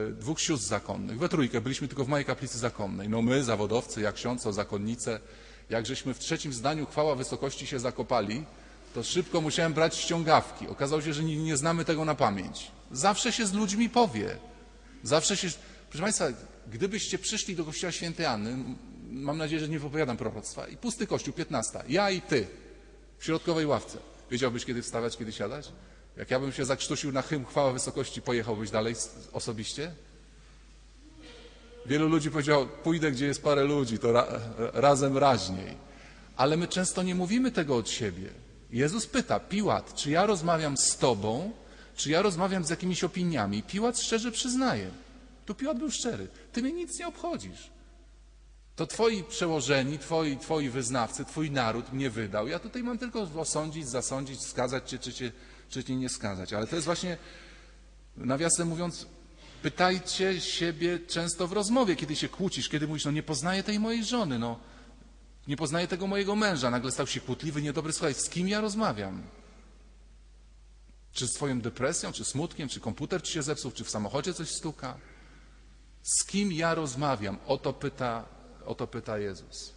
e, 0.09 0.11
dwóch 0.11 0.41
sióstr 0.41 0.67
zakonnych. 0.67 1.19
We 1.19 1.29
trójkę 1.29 1.61
byliśmy 1.61 1.87
tylko 1.87 2.05
w 2.05 2.07
mojej 2.07 2.25
kaplicy 2.25 2.57
zakonnej. 2.57 3.09
No 3.09 3.21
my, 3.21 3.43
zawodowcy, 3.43 4.01
jak 4.01 4.15
ksiądz, 4.15 4.43
zakonnice, 4.43 5.19
jak 5.69 5.85
żeśmy 5.85 6.13
w 6.13 6.19
trzecim 6.19 6.53
zdaniu 6.53 6.85
chwała 6.85 7.15
wysokości 7.15 7.67
się 7.67 7.79
zakopali, 7.79 8.45
to 8.93 9.03
szybko 9.03 9.41
musiałem 9.41 9.73
brać 9.73 9.95
ściągawki. 9.95 10.67
Okazało 10.67 11.01
się, 11.01 11.13
że 11.13 11.23
nie, 11.23 11.37
nie 11.37 11.57
znamy 11.57 11.85
tego 11.85 12.05
na 12.05 12.15
pamięć. 12.15 12.71
Zawsze 12.91 13.31
się 13.31 13.45
z 13.45 13.53
ludźmi 13.53 13.89
powie. 13.89 14.37
Zawsze 15.03 15.37
się... 15.37 15.47
Proszę 15.89 16.03
Państwa, 16.03 16.25
gdybyście 16.71 17.17
przyszli 17.17 17.55
do 17.55 17.65
kościoła 17.65 17.91
świętej 17.91 18.25
Anny, 18.25 18.57
mam 19.09 19.37
nadzieję, 19.37 19.59
że 19.59 19.69
nie 19.69 19.79
wypowiadam 19.79 20.17
proroctwa, 20.17 20.67
i 20.67 20.77
pusty 20.77 21.07
kościół, 21.07 21.33
15, 21.33 21.83
ja 21.89 22.11
i 22.11 22.21
ty, 22.21 22.47
w 23.17 23.25
środkowej 23.25 23.65
ławce, 23.65 23.97
wiedziałbyś, 24.31 24.65
kiedy 24.65 24.81
wstawać, 24.81 25.17
kiedy 25.17 25.31
siadać? 25.31 25.71
Jak 26.17 26.31
ja 26.31 26.39
bym 26.39 26.51
się 26.51 26.65
zakrztusił 26.65 27.11
na 27.11 27.21
hymn 27.21 27.45
chwała 27.45 27.73
wysokości, 27.73 28.21
pojechałbyś 28.21 28.71
dalej 28.71 28.95
osobiście? 29.33 29.91
Wielu 31.85 32.07
ludzi 32.07 32.31
powiedziało, 32.31 32.65
pójdę, 32.65 33.11
gdzie 33.11 33.25
jest 33.25 33.43
parę 33.43 33.63
ludzi, 33.63 33.99
to 33.99 34.11
ra 34.11 34.27
razem 34.73 35.17
raźniej. 35.17 35.77
Ale 36.37 36.57
my 36.57 36.67
często 36.67 37.03
nie 37.03 37.15
mówimy 37.15 37.51
tego 37.51 37.75
od 37.75 37.89
siebie. 37.89 38.29
Jezus 38.71 39.07
pyta, 39.07 39.39
Piłat, 39.39 39.95
czy 39.95 40.11
ja 40.11 40.25
rozmawiam 40.25 40.77
z 40.77 40.97
tobą, 40.97 41.51
czy 41.95 42.09
ja 42.09 42.21
rozmawiam 42.21 42.65
z 42.65 42.69
jakimiś 42.69 43.03
opiniami. 43.03 43.63
Piłat 43.63 43.99
szczerze 43.99 44.31
przyznaje. 44.31 44.89
Tu 45.45 45.55
Piłat 45.55 45.77
był 45.77 45.91
szczery. 45.91 46.27
Ty 46.53 46.61
mnie 46.61 46.71
nic 46.71 46.99
nie 46.99 47.07
obchodzisz. 47.07 47.69
To 48.75 48.87
twoi 48.87 49.23
przełożeni, 49.23 49.99
twoi, 49.99 50.37
twoi 50.37 50.69
wyznawcy, 50.69 51.25
twój 51.25 51.51
naród 51.51 51.93
mnie 51.93 52.09
wydał. 52.09 52.47
Ja 52.47 52.59
tutaj 52.59 52.83
mam 52.83 52.97
tylko 52.97 53.21
osądzić, 53.35 53.87
zasądzić, 53.87 54.41
skazać 54.41 54.89
cię, 54.89 54.99
czy 54.99 55.13
cię, 55.13 55.31
czy 55.69 55.83
cię 55.83 55.95
nie 55.95 56.09
skazać. 56.09 56.53
Ale 56.53 56.67
to 56.67 56.75
jest 56.75 56.85
właśnie, 56.85 57.17
nawiasem 58.17 58.67
mówiąc, 58.67 59.07
pytajcie 59.61 60.41
siebie 60.41 60.99
często 60.99 61.47
w 61.47 61.53
rozmowie, 61.53 61.95
kiedy 61.95 62.15
się 62.15 62.29
kłócisz, 62.29 62.69
kiedy 62.69 62.87
mówisz, 62.87 63.05
no 63.05 63.11
nie 63.11 63.23
poznaję 63.23 63.63
tej 63.63 63.79
mojej 63.79 64.05
żony, 64.05 64.39
no 64.39 64.59
nie 65.47 65.57
poznaję 65.57 65.87
tego 65.87 66.07
mojego 66.07 66.35
męża, 66.35 66.71
nagle 66.71 66.91
stał 66.91 67.07
się 67.07 67.19
kłótliwy, 67.19 67.61
niedobry. 67.61 67.93
Słuchaj, 67.93 68.13
z 68.13 68.29
kim 68.29 68.47
ja 68.47 68.61
rozmawiam? 68.61 69.23
Czy 71.13 71.27
z 71.27 71.33
twoją 71.33 71.61
depresją, 71.61 72.11
czy 72.11 72.25
smutkiem, 72.25 72.69
czy 72.69 72.79
komputer 72.79 73.23
ci 73.23 73.33
się 73.33 73.43
zepsuł, 73.43 73.71
czy 73.71 73.83
w 73.83 73.89
samochodzie 73.89 74.33
coś 74.33 74.49
stuka? 74.49 74.97
Z 76.03 76.25
kim 76.25 76.51
ja 76.51 76.75
rozmawiam? 76.75 77.37
O 77.47 77.57
to 77.57 77.73
pyta, 77.73 78.25
o 78.65 78.75
to 78.75 78.87
pyta 78.87 79.17
Jezus. 79.17 79.73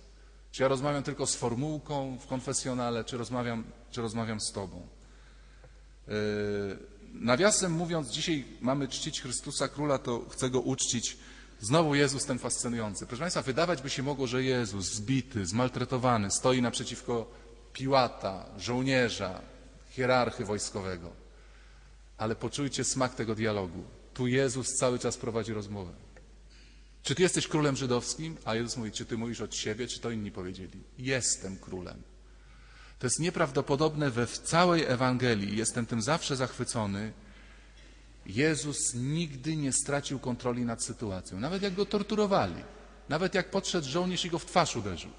Czy 0.51 0.63
ja 0.63 0.69
rozmawiam 0.69 1.03
tylko 1.03 1.27
z 1.27 1.37
formułką 1.37 2.19
w 2.19 2.27
konfesjonale, 2.27 3.05
czy 3.05 3.19
rozmawiam, 3.19 3.65
czy 3.91 4.03
rozmawiam 4.03 4.41
z 4.41 4.53
Tobą? 4.53 4.87
Yy, 6.09 6.15
nawiasem 7.13 7.73
mówiąc, 7.73 8.09
dzisiaj 8.09 8.45
mamy 8.61 8.89
czcić 8.89 9.23
Chrystusa 9.23 9.69
Króla, 9.69 9.99
to 9.99 10.25
chcę 10.31 10.51
Go 10.51 10.61
uczcić. 10.61 11.17
Znowu 11.61 11.95
Jezus 11.95 12.25
ten 12.25 12.39
fascynujący. 12.39 13.07
Proszę 13.07 13.21
Państwa, 13.21 13.43
wydawać 13.43 13.83
by 13.83 13.91
się 13.91 14.03
mogło, 14.03 14.27
że 14.27 14.43
Jezus 14.43 14.87
zbity, 14.87 15.47
zmaltretowany, 15.47 16.31
stoi 16.31 16.63
naprzeciwko 16.63 17.31
Piłata, 17.73 18.47
żołnierza, 18.59 19.41
hierarchy 19.91 20.45
wojskowego. 20.45 21.11
Ale 22.19 22.37
poczujcie 22.37 22.85
smak 22.85 23.15
tego 23.15 23.35
dialogu. 23.35 23.85
Tu 24.15 24.27
Jezus 24.27 24.67
cały 24.69 24.99
czas 24.99 25.17
prowadzi 25.17 25.53
rozmowę. 25.53 25.93
Czy 27.09 27.15
ty 27.15 27.23
jesteś 27.23 27.49
królem 27.49 27.77
żydowskim? 27.77 28.37
A 28.45 28.55
Jezus 28.55 28.77
mówi, 28.77 28.93
czy 28.93 29.07
ty 29.07 29.19
mówisz 29.19 29.41
od 29.41 29.55
siebie, 29.55 29.87
czy 29.87 30.01
to 30.01 30.11
inni 30.11 30.31
powiedzieli? 30.31 30.83
Jestem 30.99 31.57
królem. 31.57 32.03
To 32.99 33.07
jest 33.07 33.21
nieprawdopodobne 33.21 34.11
we 34.11 34.27
w 34.27 34.39
całej 34.39 34.85
Ewangelii. 34.85 35.57
Jestem 35.57 35.87
tym 35.87 36.03
zawsze 36.03 36.37
zachwycony. 36.37 37.13
Jezus 38.27 38.95
nigdy 38.95 39.57
nie 39.57 39.73
stracił 39.73 40.19
kontroli 40.19 40.65
nad 40.65 40.85
sytuacją. 40.85 41.41
Nawet 41.41 41.63
jak 41.63 41.75
go 41.75 41.87
torturowali, 41.87 42.65
nawet 43.09 43.35
jak 43.35 43.51
podszedł 43.51 43.89
żołnierz 43.89 44.25
i 44.25 44.31
go 44.31 44.39
w 44.39 44.47
twarz 44.47 44.77
uderzył, 44.77 45.11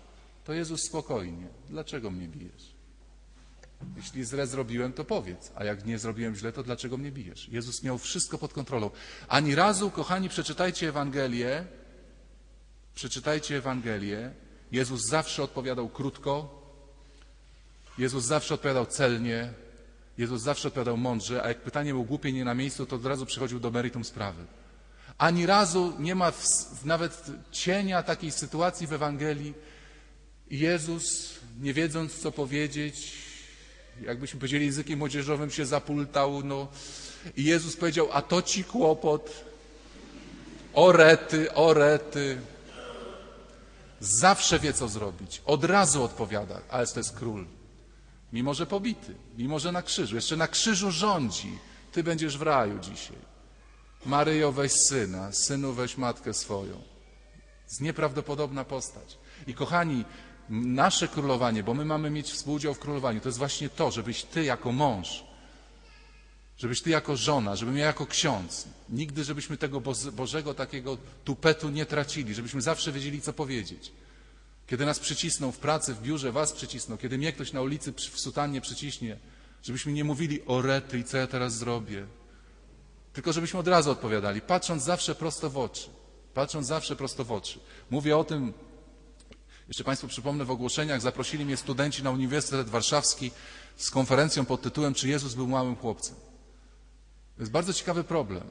to 0.44 0.54
Jezus 0.54 0.82
spokojnie. 0.82 1.48
Dlaczego 1.70 2.12
mnie 2.12 2.28
bijesz? 2.28 2.76
Jeśli 3.98 4.26
źle 4.26 4.48
zrobiłem, 4.48 4.94
to 4.94 5.06
powiedz. 5.06 5.52
A 5.56 5.64
jak 5.64 5.86
nie 5.86 6.00
zrobiłem 6.00 6.36
źle, 6.36 6.52
to 6.52 6.64
dlaczego 6.64 6.98
mnie 6.98 7.12
bijesz? 7.12 7.50
Jezus 7.50 7.84
miał 7.84 7.98
wszystko 7.98 8.38
pod 8.38 8.54
kontrolą. 8.54 8.90
Ani 9.28 9.56
razu, 9.56 9.92
kochani, 9.92 10.30
przeczytajcie 10.30 10.90
Ewangelię. 10.90 11.79
Przeczytajcie 13.00 13.58
Ewangelię. 13.58 14.32
Jezus 14.72 15.02
zawsze 15.02 15.44
odpowiadał 15.44 15.90
krótko. 15.90 16.62
Jezus 17.98 18.26
zawsze 18.26 18.54
odpowiadał 18.54 18.86
celnie. 18.86 19.54
Jezus 20.18 20.42
zawsze 20.42 20.68
odpowiadał 20.68 20.98
mądrze, 20.98 21.44
a 21.44 21.48
jak 21.48 21.62
pytanie 21.62 21.92
było 21.92 22.04
głupie 22.04 22.32
nie 22.32 22.46
na 22.46 22.54
miejscu, 22.54 22.86
to 22.86 22.96
od 22.96 23.06
razu 23.06 23.26
przychodził 23.26 23.60
do 23.60 23.72
meritum 23.72 24.04
sprawy. 24.04 24.46
Ani 25.18 25.46
razu 25.46 25.94
nie 26.00 26.16
ma 26.16 26.32
w, 26.32 26.46
nawet 26.86 27.26
cienia 27.52 28.04
takiej 28.04 28.32
sytuacji 28.32 28.88
w 28.88 28.94
Ewangelii. 28.94 29.54
Jezus, 30.52 31.34
nie 31.62 31.74
wiedząc 31.74 32.20
co 32.20 32.32
powiedzieć, 32.32 33.14
jakbyśmy 34.02 34.40
powiedzieli 34.40 34.66
językiem 34.66 35.00
młodzieżowym, 35.00 35.52
się 35.52 35.66
zapultał. 35.66 36.44
No. 36.44 36.68
I 37.38 37.44
Jezus 37.44 37.78
powiedział, 37.78 38.10
a 38.12 38.22
to 38.22 38.42
ci 38.42 38.64
kłopot. 38.64 39.46
O 40.74 40.92
rety, 40.92 41.54
o 41.54 41.74
rety. 41.74 42.38
Zawsze 44.00 44.60
wie, 44.60 44.74
co 44.74 44.88
zrobić. 44.88 45.42
Od 45.46 45.64
razu 45.64 46.04
odpowiada, 46.04 46.62
ale 46.70 46.88
to 46.88 47.00
jest 47.00 47.16
król. 47.16 47.46
Mimo, 48.34 48.54
że 48.54 48.66
pobity, 48.66 49.16
mimo, 49.38 49.60
że 49.60 49.72
na 49.72 49.82
krzyżu. 49.82 50.16
Jeszcze 50.16 50.38
na 50.38 50.48
krzyżu 50.48 50.92
rządzi. 50.92 51.58
Ty 51.92 52.04
będziesz 52.04 52.38
w 52.38 52.42
raju 52.42 52.80
dzisiaj. 52.80 53.18
Maryjo, 54.06 54.52
weź 54.52 54.72
syna, 54.72 55.32
synu, 55.32 55.74
weź 55.74 55.98
matkę 55.98 56.34
swoją. 56.34 56.82
Jest 57.68 57.82
nieprawdopodobna 57.82 58.64
postać. 58.64 59.18
I 59.48 59.54
kochani, 59.54 60.06
nasze 60.50 61.08
królowanie, 61.08 61.64
bo 61.64 61.74
my 61.74 61.86
mamy 61.86 62.10
mieć 62.10 62.32
współudział 62.32 62.74
w 62.74 62.80
królowaniu, 62.80 63.22
to 63.22 63.30
jest 63.30 63.38
właśnie 63.38 63.70
to, 63.70 63.92
żebyś 63.92 64.24
ty 64.24 64.44
jako 64.44 64.72
mąż, 64.72 65.24
żebyś 66.60 66.82
ty 66.82 66.90
jako 66.90 67.18
żona, 67.18 67.56
żebym 67.56 67.78
ja 67.78 67.86
jako 67.86 68.06
ksiądz, 68.06 68.68
nigdy 68.90 69.24
żebyśmy 69.24 69.58
tego 69.58 69.82
Bożego 70.12 70.54
takiego 70.54 70.98
tupetu 71.24 71.70
nie 71.70 71.86
tracili, 71.86 72.36
żebyśmy 72.36 72.62
zawsze 72.62 72.92
wiedzieli, 72.92 73.22
co 73.22 73.34
powiedzieć. 73.34 73.92
Kiedy 74.68 74.86
nas 74.86 75.00
przycisną 75.00 75.52
w 75.52 75.58
pracy, 75.58 75.94
w 75.94 76.02
biurze, 76.02 76.32
was 76.32 76.54
przycisną, 76.54 76.98
kiedy 76.98 77.18
mnie 77.18 77.34
ktoś 77.34 77.54
na 77.54 77.62
ulicy 77.62 77.94
w 77.94 78.20
sutannie 78.20 78.62
przyciśnie, 78.62 79.18
żebyśmy 79.64 79.92
nie 79.92 80.04
mówili 80.04 80.46
o 80.46 80.62
rety 80.62 81.00
i 81.00 81.04
co 81.04 81.18
ja 81.18 81.28
teraz 81.28 81.58
zrobię, 81.58 82.06
tylko 83.14 83.34
żebyśmy 83.34 83.60
od 83.60 83.68
razu 83.68 83.92
odpowiadali, 83.92 84.42
patrząc 84.42 84.84
zawsze 84.84 85.16
prosto 85.16 85.50
w 85.50 85.58
oczy. 85.58 85.90
Patrząc 86.34 86.68
zawsze 86.68 86.96
prosto 86.96 87.26
w 87.26 87.32
oczy. 87.32 87.60
Mówię 87.90 88.18
o 88.18 88.24
tym, 88.24 88.54
jeszcze 89.68 89.84
Państwu 89.84 90.08
przypomnę, 90.08 90.46
w 90.46 90.52
ogłoszeniach 90.52 91.02
zaprosili 91.02 91.46
mnie 91.46 91.58
studenci 91.58 92.04
na 92.04 92.12
Uniwersytet 92.12 92.70
Warszawski 92.70 93.32
z 93.78 93.92
konferencją 93.92 94.46
pod 94.46 94.62
tytułem 94.62 94.94
Czy 94.94 95.08
Jezus 95.08 95.34
był 95.34 95.48
małym 95.48 95.76
chłopcem? 95.76 96.29
To 97.40 97.44
jest 97.44 97.52
bardzo 97.52 97.74
ciekawy 97.74 98.04
problem. 98.04 98.44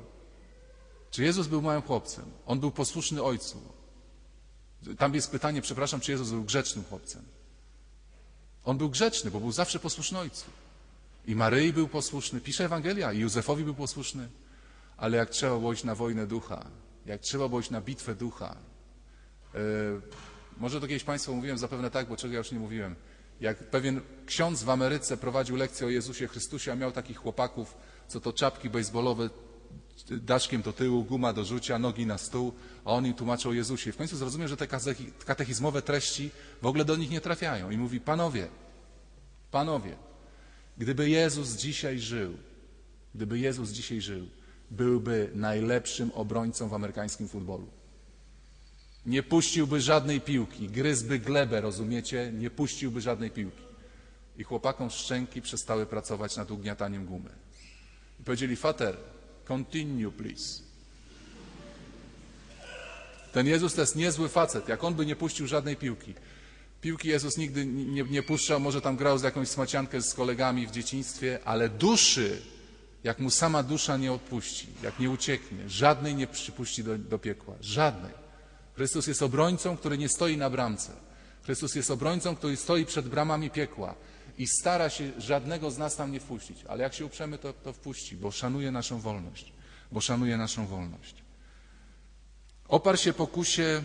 Czy 1.11 1.25
Jezus 1.25 1.47
był 1.47 1.63
małym 1.63 1.83
chłopcem? 1.83 2.25
On 2.47 2.61
był 2.61 2.71
posłuszny 2.71 3.23
Ojcu. 3.23 3.63
Tam 4.99 5.15
jest 5.15 5.31
pytanie, 5.31 5.63
przepraszam, 5.63 6.01
czy 6.01 6.13
Jezus 6.13 6.31
był 6.31 6.45
grzecznym 6.45 6.85
chłopcem? 6.85 7.23
On 8.65 8.79
był 8.79 8.91
grzeczny, 8.91 9.31
bo 9.31 9.41
był 9.41 9.53
zawsze 9.53 9.79
posłuszny 9.79 10.19
Ojcu. 10.19 10.45
I 11.27 11.37
Maryi 11.37 11.73
był 11.73 11.89
posłuszny, 11.89 12.41
pisze 12.41 12.65
Ewangelia, 12.65 13.13
i 13.13 13.19
Józefowi 13.19 13.65
był 13.65 13.75
posłuszny. 13.75 14.29
Ale 14.97 15.17
jak 15.17 15.31
trzeba 15.31 15.59
było 15.59 15.73
iść 15.73 15.85
na 15.85 15.95
wojnę 15.95 16.27
ducha, 16.27 16.65
jak 17.07 17.21
trzeba 17.21 17.49
było 17.49 17.61
iść 17.61 17.71
na 17.71 17.81
bitwę 17.81 18.15
ducha, 18.15 18.57
yy, 19.55 19.61
może 20.57 20.81
to 20.81 20.87
kiedyś 20.87 21.05
Państwu 21.05 21.37
mówiłem, 21.37 21.59
zapewne 21.59 21.91
tak, 21.91 22.09
bo 22.09 22.17
czego 22.17 22.33
ja 22.33 22.39
już 22.39 22.53
nie 22.53 22.59
mówiłem. 22.59 22.95
Jak 23.41 23.71
pewien 23.71 24.01
ksiądz 24.27 24.63
w 24.63 24.71
Ameryce 24.71 25.17
prowadził 25.17 25.57
lekcję 25.57 25.87
o 25.87 25.91
Jezusie 25.91 26.29
Chrystusie, 26.29 26.73
a 26.73 26.75
miał 26.75 26.93
takich 26.93 27.17
chłopaków, 27.19 27.75
co 28.09 28.21
to 28.21 28.33
czapki 28.33 28.71
baseballowe, 28.71 29.31
daszkiem 30.11 30.63
do 30.63 30.73
tyłu, 30.73 31.05
guma 31.05 31.33
do 31.33 31.45
rzucia, 31.45 31.79
nogi 31.79 32.07
na 32.07 32.19
stół, 32.19 32.53
a 32.85 32.91
on 32.91 33.07
im 33.07 33.15
tłumaczył 33.15 33.51
o 33.51 33.55
Jezusie. 33.55 33.93
W 33.93 33.97
końcu 33.97 34.17
zrozumiał, 34.17 34.49
że 34.49 34.57
te 34.57 34.67
katechizmowe 35.27 35.83
treści 35.83 36.31
w 36.63 36.67
ogóle 36.67 36.85
do 36.85 36.97
nich 36.97 37.11
nie 37.11 37.21
trafiają. 37.21 37.71
I 37.71 37.77
mówi, 37.77 38.01
panowie, 38.01 38.49
panowie, 39.51 39.97
gdyby 40.79 41.11
Jezus 41.11 41.57
dzisiaj 41.57 41.99
żył, 41.99 42.37
gdyby 43.15 43.39
Jezus 43.39 43.71
dzisiaj 43.71 44.01
żył, 44.01 44.29
byłby 44.71 45.31
najlepszym 45.35 46.11
obrońcą 46.15 46.69
w 46.69 46.75
amerykańskim 46.75 47.29
futbolu. 47.29 47.67
Nie 49.07 49.23
puściłby 49.23 49.81
żadnej 49.81 50.21
piłki, 50.21 50.69
gryzby 50.69 51.19
glebę, 51.19 51.61
rozumiecie? 51.61 52.33
Nie 52.33 52.51
puściłby 52.51 53.01
żadnej 53.01 53.31
piłki. 53.31 53.63
I 54.39 54.45
chłopakom 54.45 54.91
szczęki 54.91 55.43
przestały 55.43 55.87
pracować 55.87 56.37
nad 56.37 56.51
ugniataniem 56.51 57.07
gumy. 57.07 57.31
Powiedzieli, 58.29 58.57
fater, 58.57 58.97
continue 59.47 60.11
please. 60.11 60.63
Ten 63.33 63.47
Jezus 63.47 63.75
to 63.75 63.81
jest 63.81 63.97
niezły 63.97 64.29
facet. 64.29 64.69
Jak 64.69 64.85
on 64.85 64.95
by 64.95 65.07
nie 65.07 65.17
puścił 65.17 65.47
żadnej 65.47 65.77
piłki. 65.77 66.15
Piłki 66.81 67.09
Jezus 67.09 67.37
nigdy 67.37 67.67
nie, 67.67 68.03
nie 68.03 68.23
puszczał, 68.23 68.61
może 68.61 68.81
tam 68.81 68.97
grał 68.97 69.19
z 69.19 69.23
jakąś 69.23 69.49
smaciankę 69.49 70.03
z 70.03 70.15
kolegami 70.15 70.67
w 70.67 70.71
dzieciństwie, 70.71 71.39
ale 71.45 71.69
duszy, 71.69 72.43
jak 73.05 73.19
mu 73.19 73.31
sama 73.31 73.63
dusza 73.63 73.97
nie 73.97 74.13
odpuści, 74.13 74.67
jak 74.83 74.99
nie 74.99 75.11
ucieknie, 75.11 75.69
żadnej 75.69 76.15
nie 76.15 76.27
przypuści 76.27 76.85
do, 76.85 76.99
do 76.99 77.19
piekła. 77.19 77.55
Żadnej. 77.61 78.13
Chrystus 78.75 79.07
jest 79.07 79.23
obrońcą, 79.23 79.77
który 79.77 79.99
nie 79.99 80.09
stoi 80.09 80.37
na 80.37 80.51
bramce. 80.51 80.93
Chrystus 81.43 81.75
jest 81.75 81.91
obrońcą, 81.91 82.37
który 82.37 82.57
stoi 82.57 82.87
przed 82.87 83.09
bramami 83.09 83.51
piekła 83.51 83.95
i 84.39 84.47
stara 84.47 84.91
się 84.91 85.13
żadnego 85.19 85.71
z 85.71 85.79
nas 85.79 85.97
tam 85.97 86.13
nie 86.13 86.21
wpuścić. 86.21 86.65
Ale 86.69 86.83
jak 86.83 86.95
się 86.95 87.07
uprzemy, 87.07 87.39
to, 87.39 87.53
to 87.53 87.73
wpuści, 87.73 88.17
bo 88.17 88.31
szanuje 88.31 88.71
naszą 88.71 89.01
wolność. 89.01 89.53
Bo 89.93 90.01
szanuje 90.01 90.37
naszą 90.37 90.67
wolność. 90.67 91.15
Oparł 92.69 92.99
się 92.99 93.13
pokusie, 93.13 93.83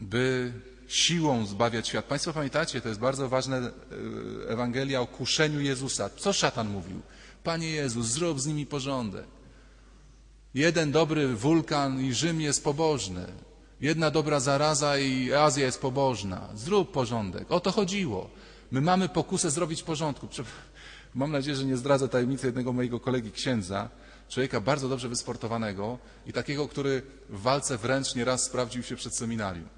by 0.00 0.52
siłą 0.88 1.46
zbawiać 1.46 1.88
świat. 1.88 2.04
Państwo 2.04 2.32
pamiętacie, 2.32 2.80
to 2.80 2.88
jest 2.88 3.00
bardzo 3.00 3.28
ważne 3.28 3.56
e, 3.56 3.72
Ewangelia 4.48 5.00
o 5.00 5.06
kuszeniu 5.06 5.60
Jezusa. 5.60 6.10
Co 6.16 6.32
szatan 6.32 6.68
mówił? 6.68 7.00
Panie 7.44 7.70
Jezus, 7.70 8.06
zrób 8.06 8.40
z 8.40 8.46
nimi 8.46 8.66
porządek. 8.66 9.26
Jeden 10.54 10.92
dobry 10.92 11.36
wulkan 11.36 12.00
i 12.00 12.14
Rzym 12.14 12.40
jest 12.40 12.64
pobożny. 12.64 13.26
Jedna 13.80 14.10
dobra 14.10 14.40
zaraza 14.40 14.98
i 14.98 15.32
Azja 15.32 15.66
jest 15.66 15.80
pobożna. 15.80 16.48
Zrób 16.54 16.92
porządek. 16.92 17.52
O 17.52 17.60
to 17.60 17.72
chodziło. 17.72 18.30
My 18.70 18.80
mamy 18.80 19.08
pokusę 19.08 19.50
zrobić 19.50 19.82
porządku. 19.82 20.28
Mam 21.14 21.32
nadzieję, 21.32 21.56
że 21.56 21.64
nie 21.64 21.76
zdradzę 21.76 22.08
tajemnicy 22.08 22.46
jednego 22.46 22.72
mojego 22.72 23.00
kolegi 23.00 23.32
księdza, 23.32 23.88
człowieka 24.28 24.60
bardzo 24.60 24.88
dobrze 24.88 25.08
wysportowanego 25.08 25.98
i 26.26 26.32
takiego, 26.32 26.68
który 26.68 27.02
w 27.28 27.40
walce 27.40 27.78
wręcz 27.78 28.14
nieraz 28.14 28.44
sprawdził 28.44 28.82
się 28.82 28.96
przed 28.96 29.16
seminarium. 29.16 29.68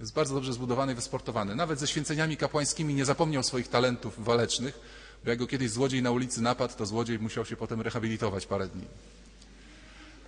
Jest 0.00 0.14
bardzo 0.14 0.34
dobrze 0.34 0.52
zbudowany 0.52 0.92
i 0.92 0.94
wysportowany. 0.94 1.54
Nawet 1.54 1.80
ze 1.80 1.86
święceniami 1.86 2.36
kapłańskimi 2.36 2.94
nie 2.94 3.04
zapomniał 3.04 3.42
swoich 3.42 3.68
talentów 3.68 4.24
walecznych, 4.24 4.80
bo 5.24 5.30
jak 5.30 5.38
go 5.38 5.46
kiedyś 5.46 5.70
złodziej 5.70 6.02
na 6.02 6.10
ulicy 6.10 6.42
napadł, 6.42 6.74
to 6.74 6.86
złodziej 6.86 7.18
musiał 7.18 7.44
się 7.44 7.56
potem 7.56 7.80
rehabilitować 7.80 8.46
parę 8.46 8.68
dni. 8.68 8.84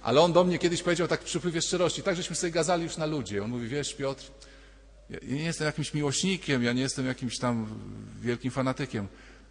Ale 0.02 0.20
on 0.20 0.32
do 0.32 0.44
mnie 0.44 0.58
kiedyś 0.58 0.82
powiedział 0.82 1.08
tak 1.08 1.20
w 1.20 1.24
przypływie 1.24 1.62
szczerości, 1.62 2.02
tak 2.02 2.16
żeśmy 2.16 2.36
sobie 2.36 2.50
gazali 2.50 2.84
już 2.84 2.96
na 2.96 3.06
ludzie. 3.06 3.44
On 3.44 3.50
mówi, 3.50 3.68
wiesz 3.68 3.94
Piotr, 3.94 4.30
ja 5.10 5.18
nie 5.22 5.44
jestem 5.44 5.66
jakimś 5.66 5.94
miłośnikiem, 5.94 6.62
ja 6.62 6.72
nie 6.72 6.82
jestem 6.82 7.06
jakimś 7.06 7.38
tam 7.38 7.66
wielkim 8.20 8.50
fanatykiem, 8.50 9.08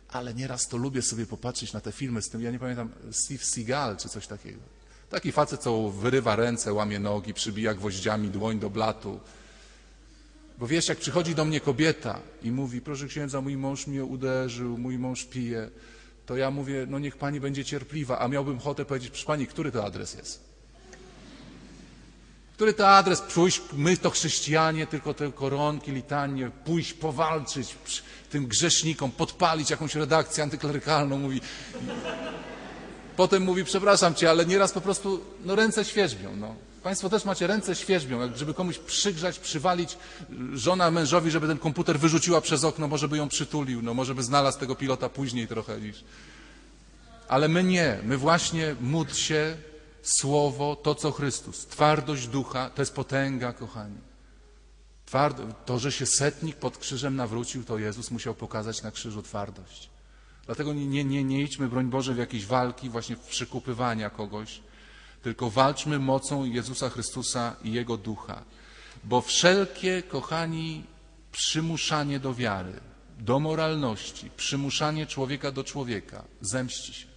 ale 0.09 0.33
nieraz 0.33 0.67
to 0.67 0.77
lubię 0.77 1.01
sobie 1.01 1.25
popatrzeć 1.25 1.73
na 1.73 1.81
te 1.81 1.91
filmy 1.91 2.21
z 2.21 2.29
tym, 2.29 2.41
ja 2.41 2.51
nie 2.51 2.59
pamiętam, 2.59 2.89
Steve 3.11 3.43
Seagal 3.43 3.97
czy 3.97 4.09
coś 4.09 4.27
takiego. 4.27 4.59
Taki 5.09 5.31
facet, 5.31 5.61
co 5.61 5.89
wyrywa 5.89 6.35
ręce, 6.35 6.73
łamie 6.73 6.99
nogi, 6.99 7.33
przybija 7.33 7.73
gwoździami 7.73 8.29
dłoń 8.29 8.59
do 8.59 8.69
blatu. 8.69 9.19
Bo 10.57 10.67
wiesz, 10.67 10.87
jak 10.87 10.97
przychodzi 10.97 11.35
do 11.35 11.45
mnie 11.45 11.59
kobieta 11.59 12.19
i 12.43 12.51
mówi, 12.51 12.81
proszę 12.81 13.07
księdza, 13.07 13.41
mój 13.41 13.57
mąż 13.57 13.87
mnie 13.87 14.03
uderzył, 14.03 14.77
mój 14.77 14.97
mąż 14.99 15.25
pije, 15.25 15.69
to 16.25 16.37
ja 16.37 16.51
mówię, 16.51 16.85
no 16.89 16.99
niech 16.99 17.17
pani 17.17 17.39
będzie 17.39 17.65
cierpliwa, 17.65 18.19
a 18.19 18.27
miałbym 18.27 18.57
ochotę 18.57 18.85
powiedzieć, 18.85 19.09
proszę 19.09 19.25
pani, 19.25 19.47
który 19.47 19.71
to 19.71 19.85
adres 19.85 20.13
jest? 20.13 20.46
Który 22.57 22.73
to 22.73 22.89
adres? 22.89 23.21
Pójść, 23.21 23.61
my 23.73 23.97
to 23.97 24.09
chrześcijanie, 24.09 24.87
tylko 24.87 25.13
te 25.13 25.31
koronki, 25.31 25.91
litanie, 25.91 26.51
pójść, 26.65 26.93
powalczyć 26.93 27.75
tym 28.29 28.47
grzesznikom, 28.47 29.11
podpalić 29.11 29.69
jakąś 29.69 29.95
redakcję 29.95 30.43
antyklerykalną, 30.43 31.17
mówi. 31.17 31.41
Potem 33.15 33.43
mówi, 33.43 33.65
przepraszam 33.65 34.15
cię, 34.15 34.29
ale 34.29 34.45
nieraz 34.45 34.71
po 34.71 34.81
prostu 34.81 35.23
no, 35.45 35.55
ręce 35.55 35.85
świeżbią. 35.85 36.35
No. 36.35 36.55
Państwo 36.83 37.09
też 37.09 37.25
macie 37.25 37.47
ręce 37.47 37.75
świeżbią, 37.75 38.21
jak 38.21 38.37
żeby 38.37 38.53
komuś 38.53 38.77
przygrzać, 38.77 39.39
przywalić 39.39 39.97
żona 40.53 40.91
mężowi, 40.91 41.31
żeby 41.31 41.47
ten 41.47 41.57
komputer 41.57 41.99
wyrzuciła 41.99 42.41
przez 42.41 42.63
okno, 42.63 42.87
może 42.87 43.07
by 43.07 43.17
ją 43.17 43.29
przytulił, 43.29 43.81
no 43.81 43.93
może 43.93 44.15
by 44.15 44.23
znalazł 44.23 44.59
tego 44.59 44.75
pilota 44.75 45.09
później 45.09 45.47
trochę 45.47 45.81
niż. 45.81 46.03
Ale 47.27 47.47
my 47.47 47.63
nie, 47.63 47.99
my 48.03 48.17
właśnie 48.17 48.75
módl 48.81 49.13
się, 49.13 49.57
słowo, 50.07 50.75
to 50.75 50.95
co 50.95 51.11
Chrystus, 51.11 51.65
twardość 51.65 52.27
ducha, 52.27 52.69
to 52.69 52.81
jest 52.81 52.95
potęga, 52.95 53.53
kochani. 53.53 53.97
Twardo, 55.05 55.43
to, 55.65 55.79
że 55.79 55.91
się 55.91 56.05
setnik 56.05 56.55
pod 56.55 56.77
krzyżem 56.77 57.15
nawrócił, 57.15 57.63
to 57.63 57.77
Jezus 57.77 58.11
musiał 58.11 58.35
pokazać 58.35 58.83
na 58.83 58.91
krzyżu 58.91 59.21
twardość. 59.21 59.89
Dlatego 60.45 60.73
nie, 60.73 60.87
nie, 60.87 61.03
nie, 61.03 61.23
nie 61.23 61.41
idźmy, 61.41 61.67
broń 61.67 61.85
Boże, 61.85 62.13
w 62.13 62.17
jakieś 62.17 62.45
walki, 62.45 62.89
właśnie 62.89 63.15
w 63.15 63.19
przykupywania 63.19 64.09
kogoś, 64.09 64.61
tylko 65.21 65.49
walczmy 65.49 65.99
mocą 65.99 66.45
Jezusa 66.45 66.89
Chrystusa 66.89 67.55
i 67.63 67.71
Jego 67.71 67.97
ducha. 67.97 68.43
Bo 69.03 69.21
wszelkie, 69.21 70.03
kochani, 70.03 70.83
przymuszanie 71.31 72.19
do 72.19 72.33
wiary, 72.33 72.79
do 73.19 73.39
moralności, 73.39 74.29
przymuszanie 74.37 75.05
człowieka 75.05 75.51
do 75.51 75.63
człowieka 75.63 76.23
zemści 76.41 76.93
się. 76.93 77.16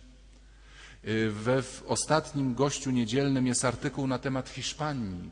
Y, 1.09 1.31
we 1.31 1.63
w 1.63 1.83
ostatnim 1.87 2.55
gościu 2.55 2.91
niedzielnym 2.91 3.47
jest 3.47 3.65
artykuł 3.65 4.07
na 4.07 4.19
temat 4.19 4.49
Hiszpanii. 4.49 5.31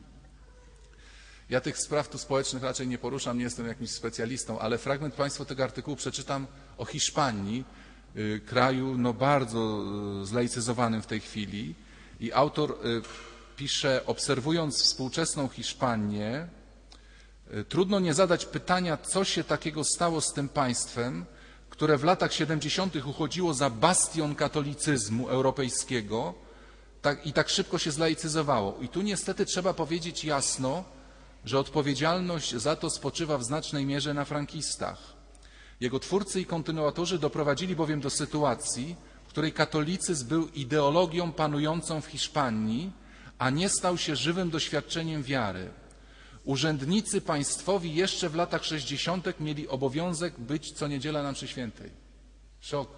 Ja 1.49 1.61
tych 1.61 1.77
spraw 1.77 2.09
tu 2.09 2.17
społecznych 2.17 2.63
raczej 2.63 2.87
nie 2.87 2.97
poruszam, 2.97 3.37
nie 3.37 3.43
jestem 3.43 3.67
jakimś 3.67 3.91
specjalistą, 3.91 4.59
ale 4.59 4.77
fragment 4.77 5.13
Państwu 5.13 5.45
tego 5.45 5.63
artykułu 5.63 5.97
przeczytam 5.97 6.47
o 6.77 6.85
Hiszpanii, 6.85 7.65
y, 8.15 8.41
kraju 8.45 8.97
no 8.97 9.13
bardzo 9.13 9.83
y, 10.21 10.25
zlaicyzowanym 10.25 11.01
w 11.01 11.07
tej 11.07 11.19
chwili. 11.19 11.75
I 12.19 12.33
autor 12.33 12.77
pisze, 13.55 14.01
obserwując 14.05 14.83
współczesną 14.83 15.47
Hiszpanię, 15.47 16.47
trudno 17.69 17.99
nie 17.99 18.13
zadać 18.13 18.45
pytania, 18.45 18.97
co 18.97 19.23
się 19.23 19.43
takiego 19.43 19.83
stało 19.83 20.21
z 20.21 20.33
tym 20.33 20.49
państwem, 20.49 21.25
które 21.79 21.97
w 21.97 22.03
latach 22.03 22.33
70. 22.33 22.95
uchodziło 22.95 23.53
za 23.53 23.69
bastion 23.69 24.35
katolicyzmu 24.35 25.29
europejskiego 25.29 26.33
tak, 27.01 27.25
i 27.25 27.33
tak 27.33 27.49
szybko 27.49 27.77
się 27.77 27.91
zlaicyzowało. 27.91 28.77
I 28.81 28.87
tu 28.87 29.01
niestety 29.01 29.45
trzeba 29.45 29.73
powiedzieć 29.73 30.23
jasno, 30.25 30.83
że 31.45 31.59
odpowiedzialność 31.59 32.55
za 32.55 32.75
to 32.75 32.89
spoczywa 32.89 33.37
w 33.37 33.43
znacznej 33.43 33.85
mierze 33.85 34.13
na 34.13 34.25
frankistach. 34.25 35.13
Jego 35.79 35.99
twórcy 35.99 36.41
i 36.41 36.45
kontynuatorzy 36.45 37.19
doprowadzili 37.19 37.75
bowiem 37.75 38.01
do 38.01 38.09
sytuacji, 38.09 38.95
w 39.27 39.29
której 39.29 39.53
katolicyzm 39.53 40.27
był 40.27 40.47
ideologią 40.47 41.31
panującą 41.31 42.01
w 42.01 42.05
Hiszpanii, 42.05 42.91
a 43.37 43.49
nie 43.49 43.69
stał 43.69 43.97
się 43.97 44.15
żywym 44.15 44.49
doświadczeniem 44.49 45.23
wiary. 45.23 45.69
Urzędnicy 46.43 47.21
państwowi 47.21 47.95
jeszcze 47.95 48.29
w 48.29 48.35
latach 48.35 48.65
60. 48.65 49.39
mieli 49.39 49.67
obowiązek 49.67 50.39
być 50.39 50.71
co 50.71 50.87
niedziela 50.87 51.23
na 51.23 51.31
mszy 51.31 51.47
świętej. 51.47 51.91
Szok. 52.59 52.89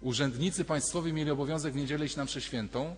Urzędnicy 0.00 0.64
państwowi 0.64 1.12
mieli 1.12 1.30
obowiązek 1.30 1.72
w 1.72 1.76
niedzielę 1.76 2.06
iść 2.06 2.16
na 2.16 2.24
mszę 2.24 2.40
świętą, 2.40 2.96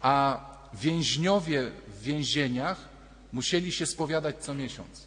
a 0.00 0.40
więźniowie 0.74 1.70
w 1.88 2.02
więzieniach 2.02 2.88
musieli 3.32 3.72
się 3.72 3.86
spowiadać 3.86 4.36
co 4.38 4.54
miesiąc. 4.54 5.06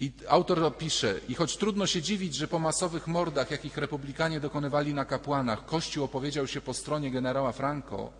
I 0.00 0.12
autor 0.28 0.76
pisze, 0.78 1.20
i 1.28 1.34
choć 1.34 1.56
trudno 1.56 1.86
się 1.86 2.02
dziwić, 2.02 2.34
że 2.34 2.48
po 2.48 2.58
masowych 2.58 3.06
mordach, 3.06 3.50
jakich 3.50 3.76
republikanie 3.76 4.40
dokonywali 4.40 4.94
na 4.94 5.04
kapłanach, 5.04 5.66
Kościół 5.66 6.04
opowiedział 6.04 6.46
się 6.46 6.60
po 6.60 6.74
stronie 6.74 7.10
generała 7.10 7.52
Franco, 7.52 8.12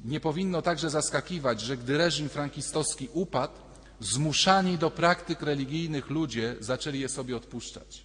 nie 0.00 0.20
powinno 0.20 0.62
także 0.62 0.90
zaskakiwać, 0.90 1.60
że 1.60 1.76
gdy 1.76 1.98
reżim 1.98 2.28
frankistowski 2.28 3.08
upadł, 3.12 3.54
zmuszani 4.00 4.78
do 4.78 4.90
praktyk 4.90 5.42
religijnych 5.42 6.10
ludzie 6.10 6.56
zaczęli 6.60 7.00
je 7.00 7.08
sobie 7.08 7.36
odpuszczać. 7.36 8.04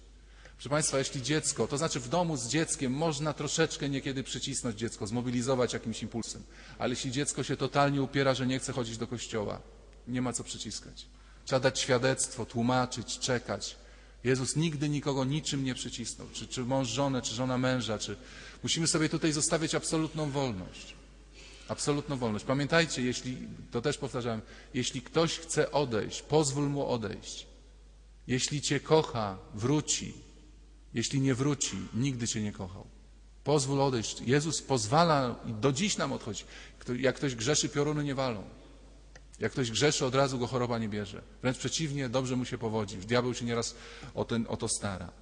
Proszę 0.56 0.68
Państwa, 0.68 0.98
jeśli 0.98 1.22
dziecko, 1.22 1.66
to 1.66 1.78
znaczy 1.78 2.00
w 2.00 2.08
domu 2.08 2.36
z 2.36 2.48
dzieckiem 2.48 2.92
można 2.92 3.32
troszeczkę 3.32 3.88
niekiedy 3.88 4.22
przycisnąć 4.22 4.78
dziecko, 4.78 5.06
zmobilizować 5.06 5.72
jakimś 5.72 6.02
impulsem, 6.02 6.42
ale 6.78 6.90
jeśli 6.90 7.10
dziecko 7.10 7.42
się 7.42 7.56
totalnie 7.56 8.02
upiera, 8.02 8.34
że 8.34 8.46
nie 8.46 8.58
chce 8.58 8.72
chodzić 8.72 8.98
do 8.98 9.06
kościoła, 9.06 9.60
nie 10.08 10.22
ma 10.22 10.32
co 10.32 10.44
przyciskać. 10.44 11.06
Trzeba 11.44 11.60
dać 11.60 11.80
świadectwo, 11.80 12.46
tłumaczyć, 12.46 13.18
czekać. 13.18 13.76
Jezus 14.24 14.56
nigdy 14.56 14.88
nikogo 14.88 15.24
niczym 15.24 15.64
nie 15.64 15.74
przycisnął, 15.74 16.28
czy, 16.32 16.48
czy 16.48 16.64
mąż 16.64 16.88
żonę, 16.88 17.22
czy 17.22 17.34
żona 17.34 17.58
męża, 17.58 17.98
czy 17.98 18.16
musimy 18.62 18.86
sobie 18.86 19.08
tutaj 19.08 19.32
zostawiać 19.32 19.74
absolutną 19.74 20.30
wolność. 20.30 20.97
Absolutną 21.68 22.16
wolność. 22.16 22.44
Pamiętajcie, 22.44 23.02
jeśli, 23.02 23.36
to 23.70 23.82
też 23.82 23.98
powtarzałem, 23.98 24.42
jeśli 24.74 25.02
ktoś 25.02 25.38
chce 25.38 25.72
odejść, 25.72 26.22
pozwól 26.22 26.68
mu 26.68 26.86
odejść. 26.86 27.46
Jeśli 28.26 28.62
cię 28.62 28.80
kocha, 28.80 29.38
wróci. 29.54 30.14
Jeśli 30.94 31.20
nie 31.20 31.34
wróci, 31.34 31.76
nigdy 31.94 32.28
cię 32.28 32.42
nie 32.42 32.52
kochał. 32.52 32.86
Pozwól 33.44 33.82
odejść. 33.82 34.20
Jezus 34.20 34.62
pozwala 34.62 35.36
i 35.46 35.52
do 35.52 35.72
dziś 35.72 35.96
nam 35.96 36.12
odchodzi. 36.12 36.44
Jak 36.98 37.16
ktoś 37.16 37.34
grzeszy, 37.34 37.68
pioruny 37.68 38.04
nie 38.04 38.14
walą. 38.14 38.44
Jak 39.40 39.52
ktoś 39.52 39.70
grzeszy, 39.70 40.06
od 40.06 40.14
razu 40.14 40.38
go 40.38 40.46
choroba 40.46 40.78
nie 40.78 40.88
bierze. 40.88 41.22
Wręcz 41.42 41.58
przeciwnie, 41.58 42.08
dobrze 42.08 42.36
mu 42.36 42.44
się 42.44 42.58
powodzi. 42.58 42.96
Diabeł 42.96 43.34
się 43.34 43.44
nieraz 43.44 43.74
o, 44.14 44.24
ten, 44.24 44.46
o 44.48 44.56
to 44.56 44.68
stara. 44.68 45.12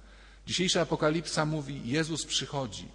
Dzisiejsza 0.47 0.81
apokalipsa 0.81 1.45
mówi, 1.45 1.81
Jezus 1.85 2.25
przychodzi. 2.25 2.87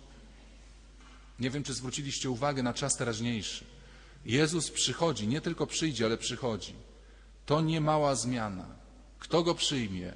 Nie 1.38 1.50
wiem, 1.50 1.62
czy 1.64 1.74
zwróciliście 1.74 2.30
uwagę 2.30 2.62
na 2.62 2.74
czas 2.74 2.96
teraźniejszy. 2.96 3.64
Jezus 4.24 4.70
przychodzi, 4.70 5.28
nie 5.28 5.40
tylko 5.40 5.66
przyjdzie, 5.66 6.04
ale 6.04 6.18
przychodzi. 6.18 6.74
To 7.46 7.60
nie 7.60 7.80
mała 7.80 8.14
zmiana. 8.14 8.66
Kto 9.18 9.42
go 9.42 9.54
przyjmie, 9.54 10.12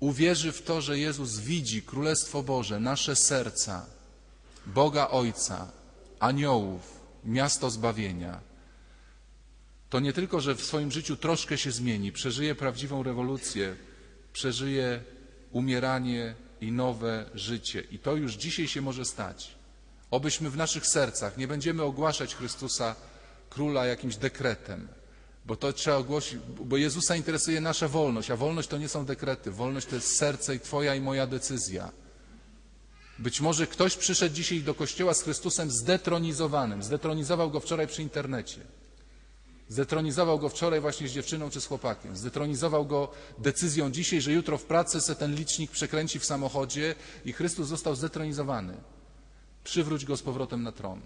uwierzy 0.00 0.52
w 0.52 0.62
to, 0.62 0.80
że 0.80 0.98
Jezus 0.98 1.38
widzi 1.38 1.82
Królestwo 1.82 2.42
Boże, 2.42 2.80
nasze 2.80 3.16
serca, 3.16 3.86
Boga 4.66 5.08
Ojca, 5.08 5.72
aniołów, 6.20 7.00
miasto 7.24 7.70
zbawienia, 7.70 8.40
to 9.90 10.00
nie 10.00 10.12
tylko, 10.12 10.40
że 10.40 10.54
w 10.54 10.64
swoim 10.64 10.92
życiu 10.92 11.16
troszkę 11.16 11.58
się 11.58 11.70
zmieni, 11.70 12.12
przeżyje 12.12 12.54
prawdziwą 12.54 13.02
rewolucję, 13.02 13.76
przeżyje 14.32 15.02
umieranie 15.52 16.34
i 16.60 16.72
nowe 16.72 17.30
życie. 17.34 17.80
I 17.90 17.98
to 17.98 18.16
już 18.16 18.34
dzisiaj 18.34 18.68
się 18.68 18.82
może 18.82 19.04
stać. 19.04 19.54
Obyśmy 20.14 20.50
w 20.50 20.56
naszych 20.56 20.86
sercach 20.86 21.36
nie 21.36 21.48
będziemy 21.48 21.82
ogłaszać 21.82 22.34
Chrystusa 22.34 22.96
Króla 23.50 23.86
jakimś 23.86 24.16
dekretem, 24.16 24.88
bo 25.46 25.56
to 25.56 25.72
trzeba 25.72 25.96
ogłosić, 25.96 26.38
bo 26.60 26.76
Jezusa 26.76 27.16
interesuje 27.16 27.60
nasza 27.60 27.88
wolność, 27.88 28.30
a 28.30 28.36
wolność 28.36 28.68
to 28.68 28.78
nie 28.78 28.88
są 28.88 29.04
dekrety. 29.04 29.50
Wolność 29.50 29.86
to 29.86 29.94
jest 29.94 30.16
serce 30.16 30.54
i 30.54 30.60
Twoja 30.60 30.94
i 30.94 31.00
moja 31.00 31.26
decyzja. 31.26 31.90
Być 33.18 33.40
może 33.40 33.66
ktoś 33.66 33.96
przyszedł 33.96 34.34
dzisiaj 34.34 34.62
do 34.62 34.74
kościoła 34.74 35.14
z 35.14 35.22
Chrystusem 35.22 35.70
zdetronizowanym, 35.70 36.82
zdetronizował 36.82 37.50
go 37.50 37.60
wczoraj 37.60 37.86
przy 37.86 38.02
internecie. 38.02 38.60
Zdetronizował 39.68 40.38
go 40.38 40.48
wczoraj 40.48 40.80
właśnie 40.80 41.08
z 41.08 41.12
dziewczyną 41.12 41.50
czy 41.50 41.60
z 41.60 41.66
chłopakiem. 41.66 42.16
Zdetronizował 42.16 42.86
go 42.86 43.10
decyzją 43.38 43.90
dzisiaj, 43.90 44.20
że 44.20 44.32
jutro 44.32 44.58
w 44.58 44.64
pracy 44.64 45.00
se 45.00 45.14
ten 45.14 45.34
licznik 45.34 45.70
przekręci 45.70 46.18
w 46.18 46.24
samochodzie 46.24 46.94
i 47.24 47.32
Chrystus 47.32 47.68
został 47.68 47.96
zdetronizowany. 47.96 48.76
Przywróć 49.64 50.04
go 50.04 50.16
z 50.16 50.22
powrotem 50.22 50.62
na 50.62 50.72
tron. 50.72 51.00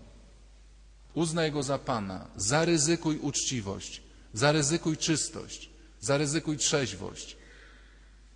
Uznaj 1.15 1.53
go 1.53 1.63
za 1.63 1.79
Pana. 1.79 2.27
Zaryzykuj 2.37 3.19
uczciwość. 3.19 4.03
Zaryzykuj 4.33 4.97
czystość. 4.97 5.71
Zaryzykuj 6.01 6.57
trzeźwość. 6.57 7.37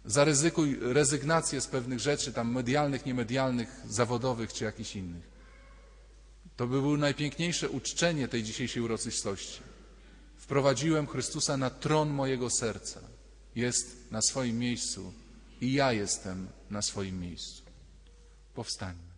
Zaryzykuj 0.04 0.78
rezygnację 0.80 1.60
z 1.60 1.66
pewnych 1.66 2.00
rzeczy, 2.00 2.32
tam 2.32 2.52
medialnych, 2.52 3.06
niemedialnych, 3.06 3.80
zawodowych 3.88 4.52
czy 4.52 4.64
jakichś 4.64 4.96
innych. 4.96 5.32
To 6.56 6.66
by 6.66 6.80
było 6.80 6.96
najpiękniejsze 6.96 7.68
uczczenie 7.68 8.28
tej 8.28 8.42
dzisiejszej 8.42 8.82
uroczystości. 8.82 9.60
Wprowadziłem 10.36 11.06
Chrystusa 11.06 11.56
na 11.56 11.70
tron 11.70 12.10
mojego 12.10 12.50
serca. 12.50 13.00
Jest 13.54 14.10
na 14.10 14.22
swoim 14.22 14.58
miejscu 14.58 15.12
i 15.60 15.72
ja 15.72 15.92
jestem 15.92 16.48
na 16.70 16.82
swoim 16.82 17.20
miejscu. 17.20 17.62
Powstańmy. 18.54 19.11